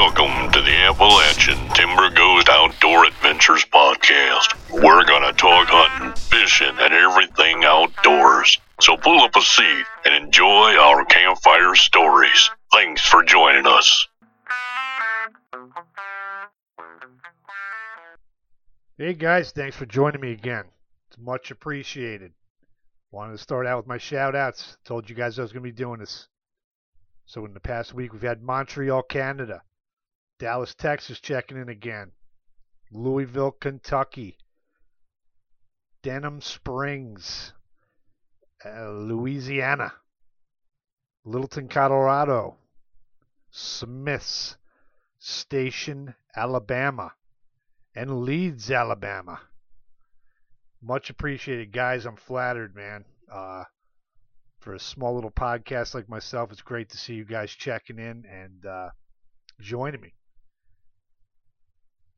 Welcome 0.00 0.50
to 0.52 0.62
the 0.62 0.74
Appalachian 0.88 1.58
Timber 1.74 2.08
Ghost 2.08 2.48
Outdoor 2.48 3.04
Adventures 3.04 3.66
Podcast. 3.66 4.54
We're 4.72 5.04
gonna 5.04 5.34
talk 5.34 5.68
hunting, 5.68 6.14
fishing, 6.14 6.74
and 6.80 6.94
everything 6.94 7.64
outdoors. 7.64 8.58
So 8.80 8.96
pull 8.96 9.20
up 9.20 9.36
a 9.36 9.42
seat 9.42 9.84
and 10.06 10.14
enjoy 10.14 10.74
our 10.78 11.04
campfire 11.04 11.74
stories. 11.74 12.50
Thanks 12.72 13.04
for 13.06 13.22
joining 13.22 13.66
us. 13.66 14.08
Hey 18.96 19.12
guys, 19.12 19.52
thanks 19.52 19.76
for 19.76 19.84
joining 19.84 20.22
me 20.22 20.32
again. 20.32 20.64
It's 21.10 21.18
much 21.18 21.50
appreciated. 21.50 22.32
Wanted 23.12 23.32
to 23.32 23.38
start 23.38 23.66
out 23.66 23.76
with 23.76 23.86
my 23.86 23.98
shout 23.98 24.34
outs. 24.34 24.78
Told 24.86 25.10
you 25.10 25.14
guys 25.14 25.38
I 25.38 25.42
was 25.42 25.52
going 25.52 25.62
to 25.62 25.70
be 25.70 25.76
doing 25.76 26.00
this. 26.00 26.26
So 27.26 27.44
in 27.44 27.52
the 27.52 27.60
past 27.60 27.92
week, 27.92 28.14
we've 28.14 28.22
had 28.22 28.42
Montreal, 28.42 29.02
Canada, 29.02 29.62
Dallas, 30.40 30.74
Texas 30.74 31.20
checking 31.20 31.58
in 31.58 31.68
again, 31.68 32.12
Louisville, 32.90 33.50
Kentucky, 33.50 34.38
Denham 36.02 36.40
Springs, 36.40 37.52
uh, 38.64 38.88
Louisiana, 38.90 39.92
Littleton, 41.26 41.68
Colorado, 41.68 42.56
Smiths, 43.50 44.56
Station, 45.18 46.14
Alabama, 46.34 47.12
and 47.94 48.22
Leeds, 48.22 48.70
Alabama. 48.70 49.42
Much 50.80 51.10
appreciated, 51.10 51.70
guys. 51.70 52.06
I'm 52.06 52.16
flattered, 52.16 52.74
man. 52.74 53.04
Uh, 53.30 53.64
for 54.60 54.72
a 54.72 54.80
small 54.80 55.14
little 55.14 55.30
podcast 55.30 55.94
like 55.94 56.08
myself, 56.08 56.50
it's 56.50 56.62
great 56.62 56.88
to 56.88 56.96
see 56.96 57.12
you 57.12 57.26
guys 57.26 57.50
checking 57.50 57.98
in 57.98 58.24
and 58.24 58.64
uh, 58.64 58.88
joining 59.60 60.00
me. 60.00 60.14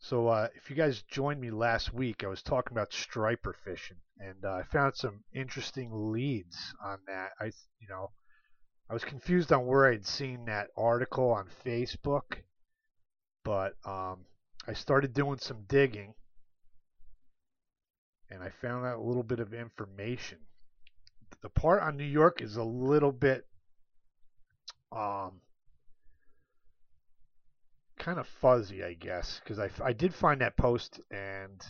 So, 0.02 0.28
uh, 0.28 0.48
if 0.54 0.68
you 0.68 0.76
guys 0.76 1.02
joined 1.02 1.40
me 1.40 1.50
last 1.50 1.94
week, 1.94 2.22
I 2.22 2.26
was 2.26 2.42
talking 2.42 2.76
about 2.76 2.92
striper 2.92 3.54
fishing, 3.64 3.98
and 4.18 4.44
uh, 4.44 4.52
I 4.52 4.62
found 4.64 4.96
some 4.96 5.22
interesting 5.32 6.12
leads 6.12 6.74
on 6.84 6.98
that. 7.06 7.30
I, 7.40 7.46
you 7.80 7.88
know, 7.88 8.10
I 8.90 8.94
was 8.94 9.04
confused 9.04 9.52
on 9.52 9.64
where 9.64 9.86
I'd 9.86 10.04
seen 10.04 10.44
that 10.46 10.68
article 10.76 11.30
on 11.30 11.46
Facebook, 11.64 12.42
but 13.44 13.74
um, 13.86 14.26
I 14.66 14.74
started 14.74 15.14
doing 15.14 15.38
some 15.38 15.64
digging 15.66 16.14
and 18.32 18.42
I 18.42 18.48
found 18.48 18.86
out 18.86 18.98
a 18.98 19.02
little 19.02 19.22
bit 19.22 19.40
of 19.40 19.52
information. 19.52 20.38
The 21.42 21.48
part 21.48 21.82
on 21.82 21.96
New 21.96 22.04
York 22.04 22.40
is 22.40 22.56
a 22.56 22.64
little 22.64 23.12
bit 23.12 23.46
um, 24.90 25.40
kind 28.02 28.18
of 28.18 28.26
fuzzy, 28.26 28.82
I 28.82 28.94
guess, 28.94 29.40
because 29.42 29.60
I, 29.60 29.70
I 29.82 29.92
did 29.92 30.12
find 30.12 30.40
that 30.40 30.56
post, 30.56 31.00
and 31.10 31.64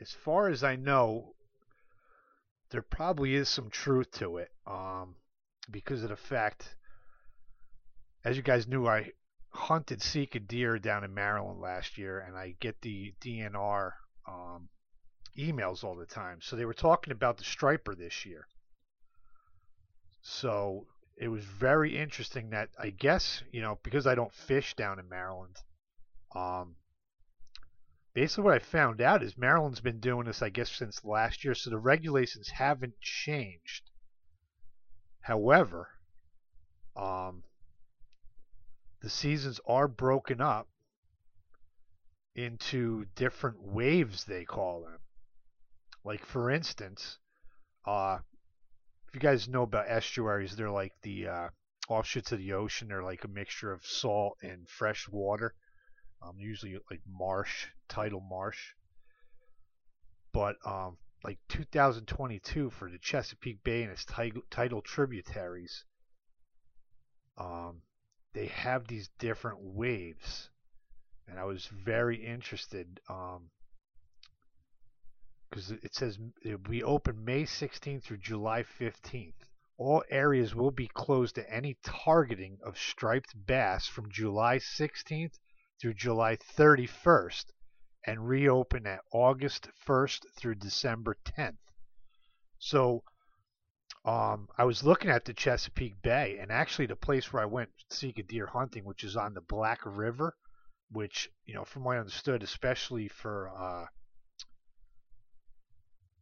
as 0.00 0.12
far 0.12 0.48
as 0.48 0.62
I 0.62 0.76
know, 0.76 1.34
there 2.70 2.82
probably 2.82 3.34
is 3.34 3.48
some 3.48 3.68
truth 3.68 4.10
to 4.12 4.38
it 4.38 4.50
um, 4.66 5.16
because 5.70 6.04
of 6.04 6.10
the 6.10 6.16
fact, 6.16 6.76
as 8.24 8.36
you 8.36 8.44
guys 8.44 8.68
knew, 8.68 8.86
I 8.86 9.10
hunted 9.50 10.02
Sika 10.02 10.38
deer 10.38 10.78
down 10.78 11.02
in 11.02 11.12
Maryland 11.12 11.60
last 11.60 11.98
year, 11.98 12.20
and 12.20 12.36
I 12.36 12.54
get 12.60 12.80
the 12.80 13.12
DNR 13.20 13.90
um, 14.28 14.68
emails 15.36 15.82
all 15.82 15.96
the 15.96 16.06
time. 16.06 16.38
So 16.42 16.54
they 16.54 16.64
were 16.64 16.74
talking 16.74 17.12
about 17.12 17.38
the 17.38 17.44
striper 17.44 17.96
this 17.96 18.24
year. 18.24 18.46
So 20.22 20.86
it 21.16 21.28
was 21.28 21.44
very 21.44 21.96
interesting 21.96 22.50
that 22.50 22.68
I 22.78 22.90
guess, 22.90 23.42
you 23.50 23.62
know, 23.62 23.78
because 23.82 24.06
I 24.06 24.14
don't 24.14 24.32
fish 24.32 24.74
down 24.74 24.98
in 24.98 25.08
Maryland, 25.08 25.56
um, 26.34 26.76
basically 28.12 28.44
what 28.44 28.54
I 28.54 28.58
found 28.58 29.00
out 29.00 29.22
is 29.22 29.38
Maryland's 29.38 29.80
been 29.80 30.00
doing 30.00 30.26
this, 30.26 30.42
I 30.42 30.50
guess, 30.50 30.70
since 30.70 31.04
last 31.04 31.44
year. 31.44 31.54
So 31.54 31.70
the 31.70 31.78
regulations 31.78 32.48
haven't 32.50 33.00
changed. 33.00 33.90
However, 35.20 35.88
um, 36.94 37.42
the 39.00 39.10
seasons 39.10 39.60
are 39.66 39.88
broken 39.88 40.40
up 40.40 40.68
into 42.34 43.06
different 43.14 43.62
waves, 43.62 44.24
they 44.24 44.44
call 44.44 44.82
them. 44.82 44.98
Like 46.04 46.24
for 46.24 46.50
instance, 46.50 47.18
uh, 47.86 48.18
if 49.08 49.14
you 49.14 49.20
guys 49.20 49.48
know 49.48 49.62
about 49.62 49.88
estuaries, 49.88 50.56
they're 50.56 50.70
like 50.70 50.92
the 51.02 51.28
uh, 51.28 51.48
offshoots 51.88 52.32
of 52.32 52.38
the 52.38 52.52
ocean. 52.52 52.88
They're 52.88 53.02
like 53.02 53.24
a 53.24 53.28
mixture 53.28 53.72
of 53.72 53.84
salt 53.84 54.38
and 54.42 54.68
fresh 54.68 55.08
water. 55.08 55.54
Um, 56.22 56.36
usually 56.38 56.78
like 56.90 57.02
marsh, 57.06 57.66
tidal 57.88 58.20
marsh. 58.20 58.72
But 60.32 60.56
um, 60.64 60.98
like 61.24 61.38
2022 61.48 62.70
for 62.70 62.90
the 62.90 62.98
Chesapeake 62.98 63.62
Bay 63.64 63.82
and 63.82 63.92
its 63.92 64.04
tidal, 64.04 64.82
tributaries, 64.82 65.84
um, 67.38 67.82
they 68.32 68.46
have 68.46 68.86
these 68.86 69.08
different 69.18 69.58
waves, 69.60 70.50
and 71.26 71.38
I 71.38 71.44
was 71.44 71.66
very 71.66 72.24
interested. 72.24 73.00
Um, 73.08 73.50
because 75.48 75.70
it 75.70 75.94
says 75.94 76.18
we 76.68 76.82
open 76.82 77.24
May 77.24 77.44
16th 77.44 78.04
through 78.04 78.18
July 78.18 78.62
15th. 78.62 79.34
All 79.78 80.02
areas 80.10 80.54
will 80.54 80.70
be 80.70 80.88
closed 80.88 81.34
to 81.34 81.52
any 81.52 81.76
targeting 81.82 82.58
of 82.64 82.78
striped 82.78 83.34
bass 83.46 83.86
from 83.86 84.10
July 84.10 84.56
16th 84.58 85.38
through 85.80 85.94
July 85.94 86.36
31st 86.36 87.46
and 88.06 88.28
reopen 88.28 88.86
at 88.86 89.04
August 89.12 89.68
1st 89.86 90.26
through 90.36 90.54
December 90.54 91.16
10th. 91.24 91.58
So 92.58 93.02
um, 94.04 94.48
I 94.56 94.64
was 94.64 94.84
looking 94.84 95.10
at 95.10 95.24
the 95.24 95.34
Chesapeake 95.34 96.00
Bay, 96.00 96.38
and 96.38 96.52
actually 96.52 96.86
the 96.86 96.96
place 96.96 97.32
where 97.32 97.42
I 97.42 97.46
went 97.46 97.70
to 97.76 97.96
Sika 97.96 98.22
deer 98.22 98.46
hunting, 98.46 98.84
which 98.84 99.02
is 99.02 99.16
on 99.16 99.34
the 99.34 99.40
Black 99.40 99.80
River, 99.84 100.36
which 100.90 101.28
you 101.44 101.54
know, 101.54 101.64
from 101.64 101.82
what 101.82 101.96
I 101.96 102.00
understood, 102.00 102.44
especially 102.44 103.08
for 103.08 103.50
uh, 103.50 103.86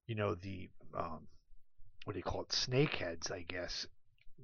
you 0.07 0.15
know 0.15 0.35
the 0.35 0.69
um, 0.97 1.27
what 2.05 2.13
do 2.13 2.19
you 2.19 2.23
call 2.23 2.43
it 2.43 2.49
snakeheads 2.49 3.31
I 3.31 3.43
guess. 3.43 3.87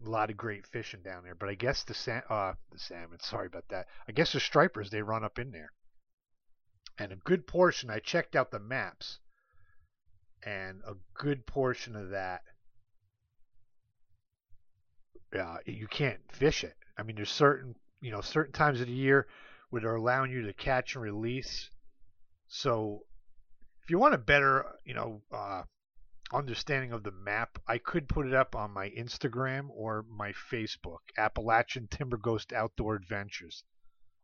A 0.04 0.08
lot 0.08 0.30
of 0.30 0.36
great 0.36 0.66
fishing 0.66 1.02
down 1.02 1.24
there 1.24 1.34
but 1.34 1.48
I 1.48 1.54
guess 1.54 1.84
the 1.84 1.94
sa- 1.94 2.22
uh, 2.28 2.54
the 2.72 2.78
salmon 2.78 3.20
sorry 3.20 3.46
about 3.46 3.68
that. 3.68 3.86
I 4.08 4.12
guess 4.12 4.32
the 4.32 4.40
stripers 4.40 4.90
they 4.90 5.02
run 5.02 5.24
up 5.24 5.38
in 5.38 5.50
there. 5.50 5.72
And 6.98 7.12
a 7.12 7.16
good 7.16 7.46
portion 7.46 7.90
I 7.90 7.98
checked 7.98 8.36
out 8.36 8.50
the 8.50 8.58
maps 8.58 9.18
and 10.42 10.80
a 10.86 10.94
good 11.14 11.46
portion 11.46 11.96
of 11.96 12.10
that 12.10 12.42
uh, 15.38 15.58
you 15.66 15.86
can't 15.86 16.20
fish 16.32 16.64
it. 16.64 16.76
I 16.96 17.02
mean 17.02 17.16
there's 17.16 17.30
certain 17.30 17.74
you 18.00 18.10
know 18.10 18.22
certain 18.22 18.52
times 18.52 18.80
of 18.80 18.86
the 18.86 18.92
year 18.92 19.26
where 19.68 19.82
they're 19.82 19.94
allowing 19.94 20.30
you 20.30 20.42
to 20.46 20.52
catch 20.52 20.94
and 20.94 21.04
release. 21.04 21.70
So 22.48 23.04
if 23.90 23.92
you 23.92 23.98
want 23.98 24.14
a 24.14 24.18
better, 24.18 24.64
you 24.84 24.94
know, 24.94 25.20
uh, 25.32 25.64
understanding 26.32 26.92
of 26.92 27.02
the 27.02 27.10
map, 27.10 27.58
I 27.66 27.78
could 27.78 28.08
put 28.08 28.24
it 28.24 28.32
up 28.32 28.54
on 28.54 28.70
my 28.70 28.88
Instagram 28.90 29.66
or 29.70 30.04
my 30.08 30.32
Facebook, 30.32 31.00
Appalachian 31.18 31.88
Timber 31.88 32.16
Ghost 32.16 32.52
Outdoor 32.52 32.94
Adventures, 32.94 33.64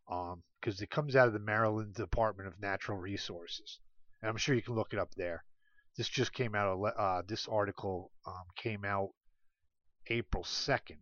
because 0.06 0.34
um, 0.34 0.84
it 0.84 0.88
comes 0.88 1.16
out 1.16 1.26
of 1.26 1.32
the 1.32 1.40
Maryland 1.40 1.94
Department 1.96 2.46
of 2.46 2.60
Natural 2.60 2.96
Resources, 2.96 3.80
and 4.22 4.28
I'm 4.28 4.36
sure 4.36 4.54
you 4.54 4.62
can 4.62 4.76
look 4.76 4.92
it 4.92 5.00
up 5.00 5.12
there. 5.16 5.42
This 5.96 6.08
just 6.08 6.32
came 6.32 6.54
out. 6.54 6.80
Uh, 6.96 7.22
this 7.26 7.48
article 7.48 8.12
um, 8.24 8.44
came 8.54 8.84
out 8.84 9.08
April 10.06 10.44
2nd. 10.44 10.98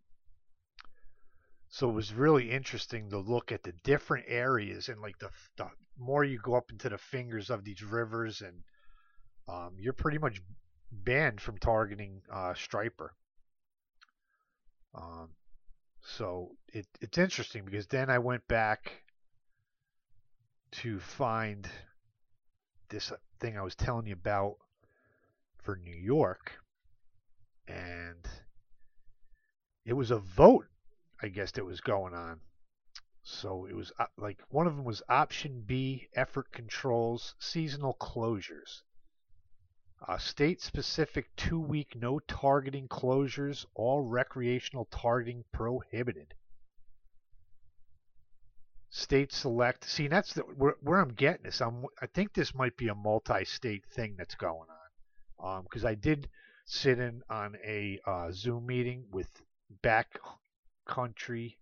So 1.68 1.90
it 1.90 1.92
was 1.92 2.14
really 2.14 2.50
interesting 2.50 3.10
to 3.10 3.18
look 3.18 3.52
at 3.52 3.62
the 3.62 3.72
different 3.84 4.24
areas 4.26 4.88
and 4.88 5.02
like 5.02 5.18
the, 5.18 5.28
the 5.58 5.68
more 5.98 6.24
you 6.24 6.38
go 6.38 6.54
up 6.54 6.70
into 6.70 6.88
the 6.88 6.98
fingers 6.98 7.50
of 7.50 7.64
these 7.64 7.82
rivers 7.82 8.40
and 8.40 8.62
um, 9.48 9.76
you're 9.78 9.92
pretty 9.92 10.18
much 10.18 10.40
banned 10.90 11.40
from 11.40 11.58
targeting 11.58 12.22
uh, 12.32 12.54
striper. 12.54 13.14
Um, 14.94 15.30
so 16.02 16.52
it, 16.72 16.86
it's 17.00 17.18
interesting 17.18 17.64
because 17.64 17.86
then 17.86 18.10
I 18.10 18.18
went 18.18 18.46
back 18.48 19.02
to 20.72 20.98
find 20.98 21.68
this 22.88 23.12
thing 23.40 23.56
I 23.56 23.62
was 23.62 23.74
telling 23.74 24.06
you 24.06 24.14
about 24.14 24.56
for 25.62 25.76
New 25.76 25.96
York, 25.96 26.52
and 27.66 28.26
it 29.86 29.94
was 29.94 30.10
a 30.10 30.18
vote 30.18 30.66
I 31.22 31.28
guess 31.28 31.52
that 31.52 31.64
was 31.64 31.80
going 31.80 32.12
on. 32.12 32.40
So 33.26 33.64
it 33.64 33.74
was 33.74 33.90
uh, 33.98 34.04
like 34.18 34.42
one 34.50 34.66
of 34.66 34.76
them 34.76 34.84
was 34.84 35.02
option 35.08 35.62
B, 35.62 36.08
effort 36.14 36.52
controls, 36.52 37.34
seasonal 37.38 37.94
closures. 37.94 38.82
Uh, 40.06 40.18
state 40.18 40.60
specific 40.60 41.34
two 41.34 41.58
week 41.58 41.96
no 41.96 42.18
targeting 42.18 42.86
closures, 42.86 43.64
all 43.74 44.02
recreational 44.02 44.84
targeting 44.90 45.44
prohibited. 45.52 46.34
State 48.90 49.32
select. 49.32 49.84
See, 49.84 50.06
that's 50.06 50.34
the, 50.34 50.42
where, 50.42 50.76
where 50.82 51.00
I'm 51.00 51.14
getting 51.14 51.44
this. 51.44 51.62
I'm, 51.62 51.86
I 52.02 52.06
think 52.06 52.34
this 52.34 52.54
might 52.54 52.76
be 52.76 52.88
a 52.88 52.94
multi-state 52.94 53.86
thing 53.86 54.16
that's 54.18 54.34
going 54.34 54.68
on. 55.38 55.62
Because 55.62 55.84
um, 55.84 55.90
I 55.90 55.94
did 55.94 56.28
sit 56.66 56.98
in 56.98 57.22
on 57.30 57.56
a 57.64 57.98
uh, 58.06 58.30
Zoom 58.32 58.66
meeting 58.66 59.06
with 59.10 59.28
backcountry 59.82 61.56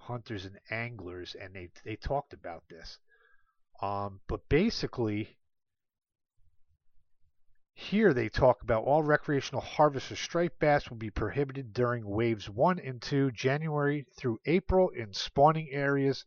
hunters 0.00 0.44
and 0.44 0.58
anglers, 0.70 1.34
and 1.34 1.54
they 1.54 1.70
they 1.84 1.96
talked 1.96 2.32
about 2.32 2.64
this. 2.68 2.98
Um, 3.82 4.20
but 4.26 4.48
basically, 4.48 5.36
here 7.74 8.12
they 8.12 8.28
talk 8.28 8.62
about 8.62 8.84
all 8.84 9.02
recreational 9.02 9.62
harvest 9.62 10.10
of 10.10 10.18
striped 10.18 10.58
bass 10.58 10.90
will 10.90 10.98
be 10.98 11.10
prohibited 11.10 11.72
during 11.72 12.06
waves 12.06 12.50
1 12.50 12.78
and 12.78 13.00
2, 13.00 13.30
January 13.30 14.06
through 14.18 14.38
April, 14.44 14.90
in 14.90 15.14
spawning 15.14 15.70
areas 15.70 16.24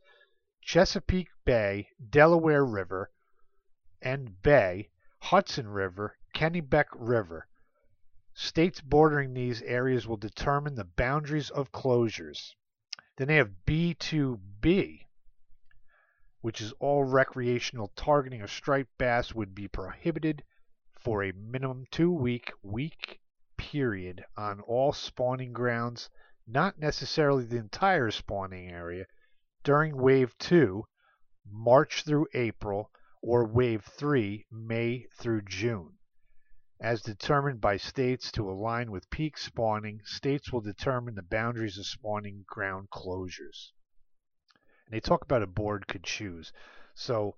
Chesapeake 0.61 1.29
Bay, 1.45 1.89
Delaware 2.09 2.65
River 2.65 3.11
and 4.01 4.41
Bay, 4.41 4.89
Hudson 5.19 5.67
River, 5.67 6.17
Kennebec 6.33 6.87
River. 6.95 7.47
States 8.33 8.81
bordering 8.81 9.33
these 9.33 9.61
areas 9.61 10.07
will 10.07 10.17
determine 10.17 10.75
the 10.75 10.85
boundaries 10.85 11.49
of 11.49 11.71
closures. 11.71 12.55
Then 13.15 13.27
they 13.27 13.35
have 13.35 13.65
B2B, 13.67 15.05
which 16.41 16.61
is 16.61 16.73
all 16.79 17.03
recreational 17.03 17.89
targeting 17.89 18.41
of 18.41 18.49
striped 18.49 18.97
bass 18.97 19.35
would 19.35 19.53
be 19.53 19.67
prohibited 19.67 20.43
for 20.99 21.23
a 21.23 21.31
minimum 21.33 21.85
two 21.91 22.11
week 22.11 22.51
week 22.63 23.19
period 23.55 24.25
on 24.35 24.61
all 24.61 24.93
spawning 24.93 25.53
grounds, 25.53 26.09
not 26.47 26.79
necessarily 26.79 27.45
the 27.45 27.57
entire 27.57 28.09
spawning 28.09 28.69
area, 28.69 29.05
during 29.63 29.95
wave 29.95 30.35
2, 30.39 30.83
March 31.45 32.03
through 32.03 32.27
April, 32.33 32.91
or 33.21 33.45
wave 33.45 33.83
3, 33.85 34.45
May 34.49 35.05
through 35.13 35.43
June. 35.43 35.99
As 36.83 37.01
determined 37.01 37.61
by 37.61 37.77
states 37.77 38.29
to 38.33 38.51
align 38.51 38.91
with 38.91 39.09
peak 39.09 39.37
spawning, 39.37 40.01
states 40.03 40.51
will 40.51 40.59
determine 40.59 41.15
the 41.15 41.21
boundaries 41.21 41.77
of 41.77 41.85
spawning 41.85 42.43
ground 42.45 42.89
closures. 42.89 43.71
And 44.85 44.93
they 44.93 44.99
talk 44.99 45.23
about 45.23 45.41
a 45.41 45.47
board 45.47 45.87
could 45.87 46.03
choose. 46.03 46.51
So 46.93 47.37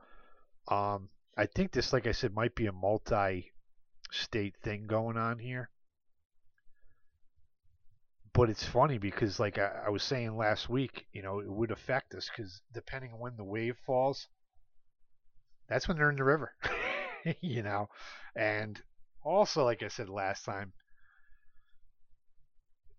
um, 0.68 1.12
I 1.38 1.45
think 1.45 1.71
this, 1.71 1.94
like 1.94 2.07
I 2.07 2.12
said, 2.12 2.33
might 2.33 2.56
be 2.56 2.65
a 2.65 2.71
multi 2.71 3.53
state 4.09 4.56
thing 4.63 4.88
going 4.88 5.15
on 5.15 5.38
here. 5.38 5.69
But 8.33 8.50
it's 8.50 8.65
funny 8.65 8.97
because, 8.97 9.39
like 9.39 9.59
I, 9.59 9.83
I 9.86 9.89
was 9.89 10.01
saying 10.01 10.36
last 10.36 10.69
week, 10.69 11.06
you 11.13 11.21
know, 11.21 11.39
it 11.39 11.51
would 11.51 11.69
affect 11.69 12.15
us 12.15 12.31
because 12.36 12.63
depending 12.74 13.13
on 13.13 13.19
when 13.19 13.38
the 13.38 13.44
wave 13.44 13.77
falls, 13.86 14.27
that's 15.69 15.88
when 15.88 15.97
they're 15.97 16.09
in 16.09 16.15
the 16.15 16.24
river, 16.24 16.56
you 17.42 17.62
know. 17.62 17.89
And 18.36 18.81
also, 19.25 19.66
like 19.66 19.83
I 19.83 19.88
said 19.88 20.07
last 20.07 20.45
time, 20.45 20.72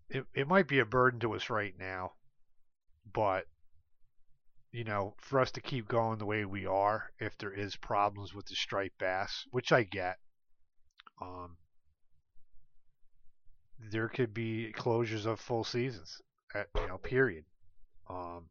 it, 0.09 0.25
it 0.33 0.47
might 0.47 0.67
be 0.67 0.79
a 0.79 0.85
burden 0.85 1.19
to 1.21 1.33
us 1.33 1.49
right 1.49 1.73
now, 1.79 2.11
but 3.11 3.45
you 4.71 4.83
know, 4.83 5.15
for 5.17 5.39
us 5.39 5.51
to 5.51 5.61
keep 5.61 5.87
going 5.87 6.19
the 6.19 6.25
way 6.25 6.45
we 6.45 6.65
are, 6.65 7.11
if 7.19 7.37
there 7.37 7.53
is 7.53 7.75
problems 7.77 8.33
with 8.33 8.45
the 8.45 8.55
striped 8.55 8.97
bass, 8.99 9.45
which 9.51 9.71
I 9.71 9.83
get, 9.83 10.17
um, 11.21 11.57
there 13.79 14.09
could 14.09 14.33
be 14.33 14.73
closures 14.75 15.25
of 15.25 15.39
full 15.39 15.63
seasons, 15.63 16.21
at, 16.53 16.67
you 16.75 16.87
know, 16.87 16.97
period. 16.97 17.45
Um, 18.09 18.49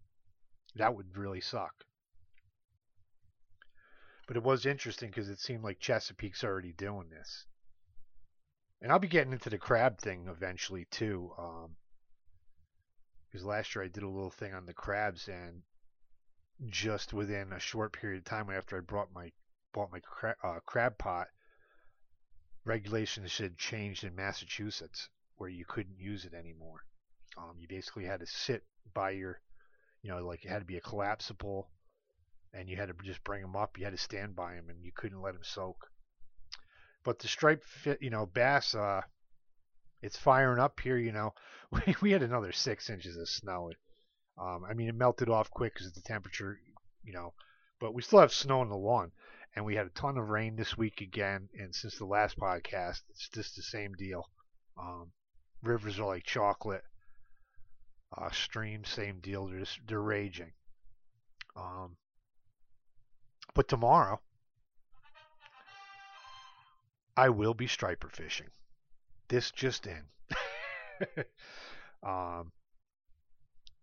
that 0.75 0.94
would 0.94 1.17
really 1.17 1.40
suck. 1.40 1.84
But 4.26 4.37
it 4.37 4.43
was 4.43 4.67
interesting 4.67 5.11
because 5.11 5.29
it 5.29 5.38
seemed 5.38 5.62
like 5.62 5.79
Chesapeake's 5.79 6.43
already 6.43 6.72
doing 6.72 7.08
this. 7.11 7.46
And 8.81 8.93
I'll 8.93 8.99
be 8.99 9.08
getting 9.08 9.32
into 9.32 9.50
the 9.50 9.58
crab 9.58 9.99
thing 9.99 10.28
eventually 10.28 10.87
too. 10.90 11.32
Um, 11.38 11.76
because 13.37 13.44
last 13.44 13.75
year 13.75 13.84
I 13.84 13.88
did 13.88 14.02
a 14.02 14.08
little 14.08 14.31
thing 14.31 14.55
on 14.55 14.67
the 14.67 14.73
crabs, 14.73 15.28
and 15.28 15.62
just 16.70 17.12
within 17.12 17.52
a 17.52 17.61
short 17.61 17.93
period 17.93 18.19
of 18.19 18.25
time 18.25 18.49
after 18.50 18.78
I 18.78 18.81
brought 18.81 19.12
my 19.12 19.32
bought 19.73 19.93
my 19.93 20.00
cra- 20.00 20.37
uh, 20.43 20.61
crab 20.64 20.96
pot, 20.96 21.28
regulations 22.64 23.37
had 23.37 23.58
changed 23.58 24.05
in 24.05 24.14
Massachusetts 24.14 25.11
where 25.37 25.50
you 25.50 25.67
couldn't 25.67 25.99
use 25.99 26.25
it 26.25 26.32
anymore. 26.32 26.84
Um, 27.37 27.56
you 27.58 27.69
basically 27.69 28.05
had 28.05 28.20
to 28.20 28.26
sit 28.26 28.64
by 28.94 29.11
your, 29.11 29.40
you 30.02 30.11
know, 30.11 30.26
like 30.26 30.44
it 30.44 30.49
had 30.49 30.61
to 30.61 30.64
be 30.64 30.79
a 30.79 30.81
collapsible, 30.81 31.69
and 32.55 32.70
you 32.70 32.76
had 32.76 32.88
to 32.88 32.94
just 33.05 33.22
bring 33.22 33.43
them 33.43 33.56
up. 33.56 33.76
You 33.76 33.84
had 33.84 33.93
to 33.93 33.99
stand 33.99 34.34
by 34.34 34.55
them, 34.55 34.70
and 34.70 34.82
you 34.82 34.93
couldn't 34.94 35.20
let 35.20 35.34
them 35.34 35.44
soak. 35.44 35.90
But 37.06 37.20
the 37.20 37.29
striped, 37.29 37.64
fit, 37.64 38.03
you 38.03 38.11
know, 38.11 38.26
bass, 38.26 38.75
uh, 38.75 39.03
it's 40.03 40.19
firing 40.19 40.58
up 40.58 40.81
here. 40.81 40.99
You 40.99 41.12
know, 41.12 41.35
we, 41.70 41.94
we 42.03 42.11
had 42.11 42.25
another 42.25 42.50
six 42.50 42.91
inches 42.91 43.17
of 43.17 43.29
snow. 43.29 43.70
Um, 44.37 44.64
I 44.69 44.75
mean, 44.75 44.88
it 44.88 44.94
melted 44.97 45.29
off 45.29 45.49
quick 45.49 45.75
because 45.75 45.87
of 45.87 45.94
the 45.94 46.00
temperature, 46.00 46.58
you 47.05 47.12
know, 47.12 47.32
but 47.79 47.94
we 47.94 48.03
still 48.03 48.19
have 48.19 48.32
snow 48.32 48.61
on 48.61 48.69
the 48.70 48.76
lawn 48.76 49.12
and 49.55 49.64
we 49.64 49.76
had 49.76 49.87
a 49.87 49.91
ton 49.91 50.19
of 50.19 50.31
rain 50.31 50.56
this 50.56 50.76
week 50.76 51.00
again. 51.00 51.49
And 51.56 51.73
since 51.73 51.97
the 51.97 52.06
last 52.06 52.37
podcast, 52.38 53.03
it's 53.11 53.29
just 53.29 53.55
the 53.55 53.62
same 53.62 53.93
deal. 53.94 54.29
Um, 54.76 55.12
rivers 55.62 56.00
are 56.00 56.06
like 56.06 56.25
chocolate. 56.25 56.82
Uh, 58.19 58.31
streams, 58.31 58.88
same 58.88 59.20
deal. 59.20 59.47
They're 59.47 59.61
just 59.61 59.79
they're 59.87 60.03
raging. 60.03 60.53
Um, 61.56 61.97
but 63.55 63.69
tomorrow, 63.69 64.20
I 67.16 67.30
will 67.30 67.54
be 67.54 67.66
striper 67.66 68.08
fishing. 68.08 68.48
This 69.28 69.50
just 69.50 69.86
in. 69.86 70.02
um, 72.02 72.52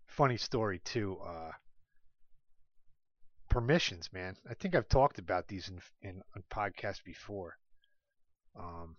funny 0.07 0.38
story 0.38 0.80
too. 0.80 1.18
Uh, 1.25 1.51
permissions, 3.50 4.12
man. 4.13 4.38
I 4.50 4.53
think 4.53 4.75
I've 4.75 4.88
talked 4.88 5.19
about 5.19 5.47
these 5.47 5.69
in 5.69 5.81
in, 6.01 6.21
in 6.35 6.44
podcasts 6.51 7.03
before. 7.03 7.57
Um, 8.56 8.97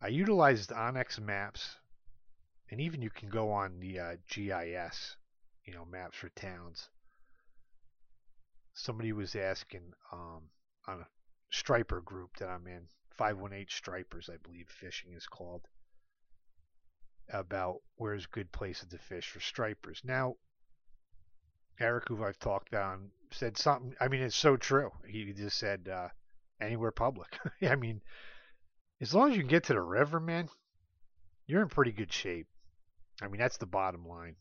I 0.00 0.08
utilized 0.08 0.70
onX 0.70 1.20
Maps, 1.20 1.76
and 2.70 2.80
even 2.80 3.02
you 3.02 3.10
can 3.10 3.28
go 3.28 3.50
on 3.52 3.78
the 3.80 3.98
uh, 3.98 4.16
GIS, 4.28 5.16
you 5.64 5.74
know, 5.74 5.84
maps 5.84 6.18
for 6.18 6.28
towns. 6.30 6.88
Somebody 8.74 9.12
was 9.12 9.34
asking 9.34 9.92
um, 10.12 10.50
on 10.86 11.00
a 11.00 11.06
striper 11.50 12.00
group 12.00 12.36
that 12.38 12.48
I'm 12.48 12.66
in, 12.66 12.88
518 13.10 13.66
Stripers, 13.68 14.30
I 14.32 14.36
believe 14.36 14.68
fishing 14.68 15.12
is 15.12 15.26
called, 15.26 15.66
about 17.30 17.80
where's 17.96 18.26
good 18.26 18.52
places 18.52 18.88
to 18.88 18.98
fish 18.98 19.28
for 19.28 19.40
stripers. 19.40 20.00
Now, 20.04 20.36
Eric, 21.80 22.08
who 22.08 22.24
I've 22.24 22.38
talked 22.38 22.68
about, 22.68 23.00
said 23.32 23.56
something. 23.56 23.94
I 24.00 24.08
mean, 24.08 24.22
it's 24.22 24.36
so 24.36 24.56
true. 24.56 24.90
He 25.06 25.32
just 25.32 25.58
said 25.58 25.88
uh, 25.88 26.08
anywhere 26.60 26.90
public. 26.90 27.38
I 27.62 27.76
mean, 27.76 28.00
as 29.00 29.14
long 29.14 29.30
as 29.30 29.36
you 29.36 29.42
can 29.42 29.50
get 29.50 29.64
to 29.64 29.74
the 29.74 29.80
river, 29.80 30.20
man, 30.20 30.48
you're 31.46 31.62
in 31.62 31.68
pretty 31.68 31.92
good 31.92 32.12
shape. 32.12 32.46
I 33.22 33.28
mean, 33.28 33.40
that's 33.40 33.58
the 33.58 33.66
bottom 33.66 34.06
line. 34.06 34.36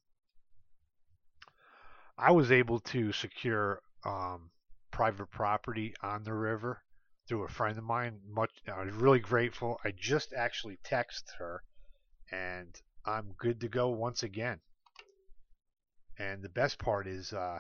I 2.18 2.32
was 2.32 2.52
able 2.52 2.80
to 2.80 3.12
secure 3.12 3.82
um, 4.04 4.50
private 4.92 5.30
property 5.30 5.94
on 6.02 6.24
the 6.24 6.34
river 6.34 6.82
through 7.28 7.44
a 7.44 7.50
friend 7.50 7.78
of 7.78 7.84
mine. 7.84 8.20
Much, 8.28 8.52
I 8.68 8.84
was 8.84 8.94
really 8.94 9.20
grateful. 9.20 9.80
I 9.84 9.92
just 9.92 10.34
actually 10.34 10.78
texted 10.84 11.30
her, 11.40 11.64
and 12.32 12.80
I'm 13.06 13.34
good 13.38 13.62
to 13.62 13.68
go 13.68 13.90
once 13.90 14.24
again. 14.24 14.60
And 16.18 16.42
the 16.42 16.50
best 16.50 16.80
part 16.80 17.08
is, 17.08 17.34
uh, 17.34 17.60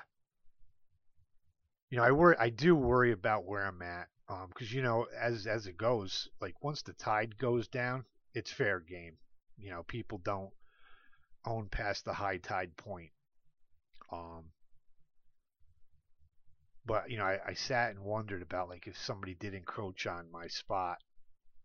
you 1.89 1.97
know, 1.97 2.03
I 2.03 2.12
worry, 2.12 2.36
I 2.39 2.50
do 2.50 2.75
worry 2.75 3.12
about 3.12 3.45
where 3.45 3.65
I'm 3.65 3.81
at, 3.81 4.07
because 4.27 4.71
um, 4.71 4.75
you 4.75 4.81
know, 4.81 5.05
as 5.17 5.47
as 5.47 5.67
it 5.67 5.77
goes, 5.77 6.27
like 6.41 6.62
once 6.63 6.81
the 6.81 6.93
tide 6.93 7.38
goes 7.38 7.67
down, 7.67 8.05
it's 8.33 8.51
fair 8.51 8.79
game. 8.79 9.17
You 9.57 9.71
know, 9.71 9.83
people 9.83 10.17
don't 10.17 10.51
own 11.45 11.69
past 11.69 12.05
the 12.05 12.13
high 12.13 12.38
tide 12.38 12.75
point. 12.77 13.12
Um, 14.12 14.45
but 16.88 17.12
you 17.12 17.17
know, 17.17 17.25
I, 17.25 17.39
I 17.46 17.53
sat 17.53 17.91
and 17.91 18.00
wondered 18.00 18.41
about 18.41 18.70
like 18.70 18.88
if 18.88 18.98
somebody 18.98 19.36
did 19.36 19.53
encroach 19.53 20.08
on 20.08 20.32
my 20.32 20.48
spot. 20.48 20.98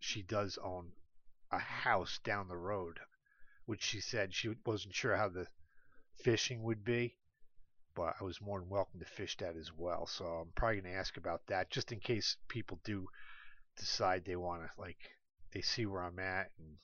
She 0.00 0.22
does 0.22 0.58
own 0.58 0.90
a 1.52 1.58
house 1.60 2.18
down 2.24 2.48
the 2.48 2.56
road, 2.56 2.98
which 3.66 3.84
she 3.84 4.00
said 4.00 4.34
she 4.34 4.56
wasn't 4.66 4.94
sure 4.94 5.16
how 5.16 5.28
the 5.28 5.46
fishing 6.24 6.64
would 6.64 6.84
be, 6.84 7.16
but 7.94 8.16
I 8.20 8.24
was 8.24 8.40
more 8.40 8.58
than 8.58 8.68
welcome 8.68 8.98
to 8.98 9.06
fish 9.06 9.36
that 9.36 9.56
as 9.56 9.70
well. 9.72 10.06
So 10.06 10.24
I'm 10.24 10.52
probably 10.56 10.80
going 10.80 10.92
to 10.92 10.98
ask 10.98 11.16
about 11.16 11.46
that 11.46 11.70
just 11.70 11.92
in 11.92 12.00
case 12.00 12.36
people 12.48 12.80
do 12.82 13.06
decide 13.76 14.24
they 14.24 14.34
want 14.34 14.62
to, 14.62 14.80
like, 14.80 14.98
they 15.52 15.60
see 15.60 15.86
where 15.86 16.02
I'm 16.02 16.18
at 16.18 16.50
and 16.58 16.78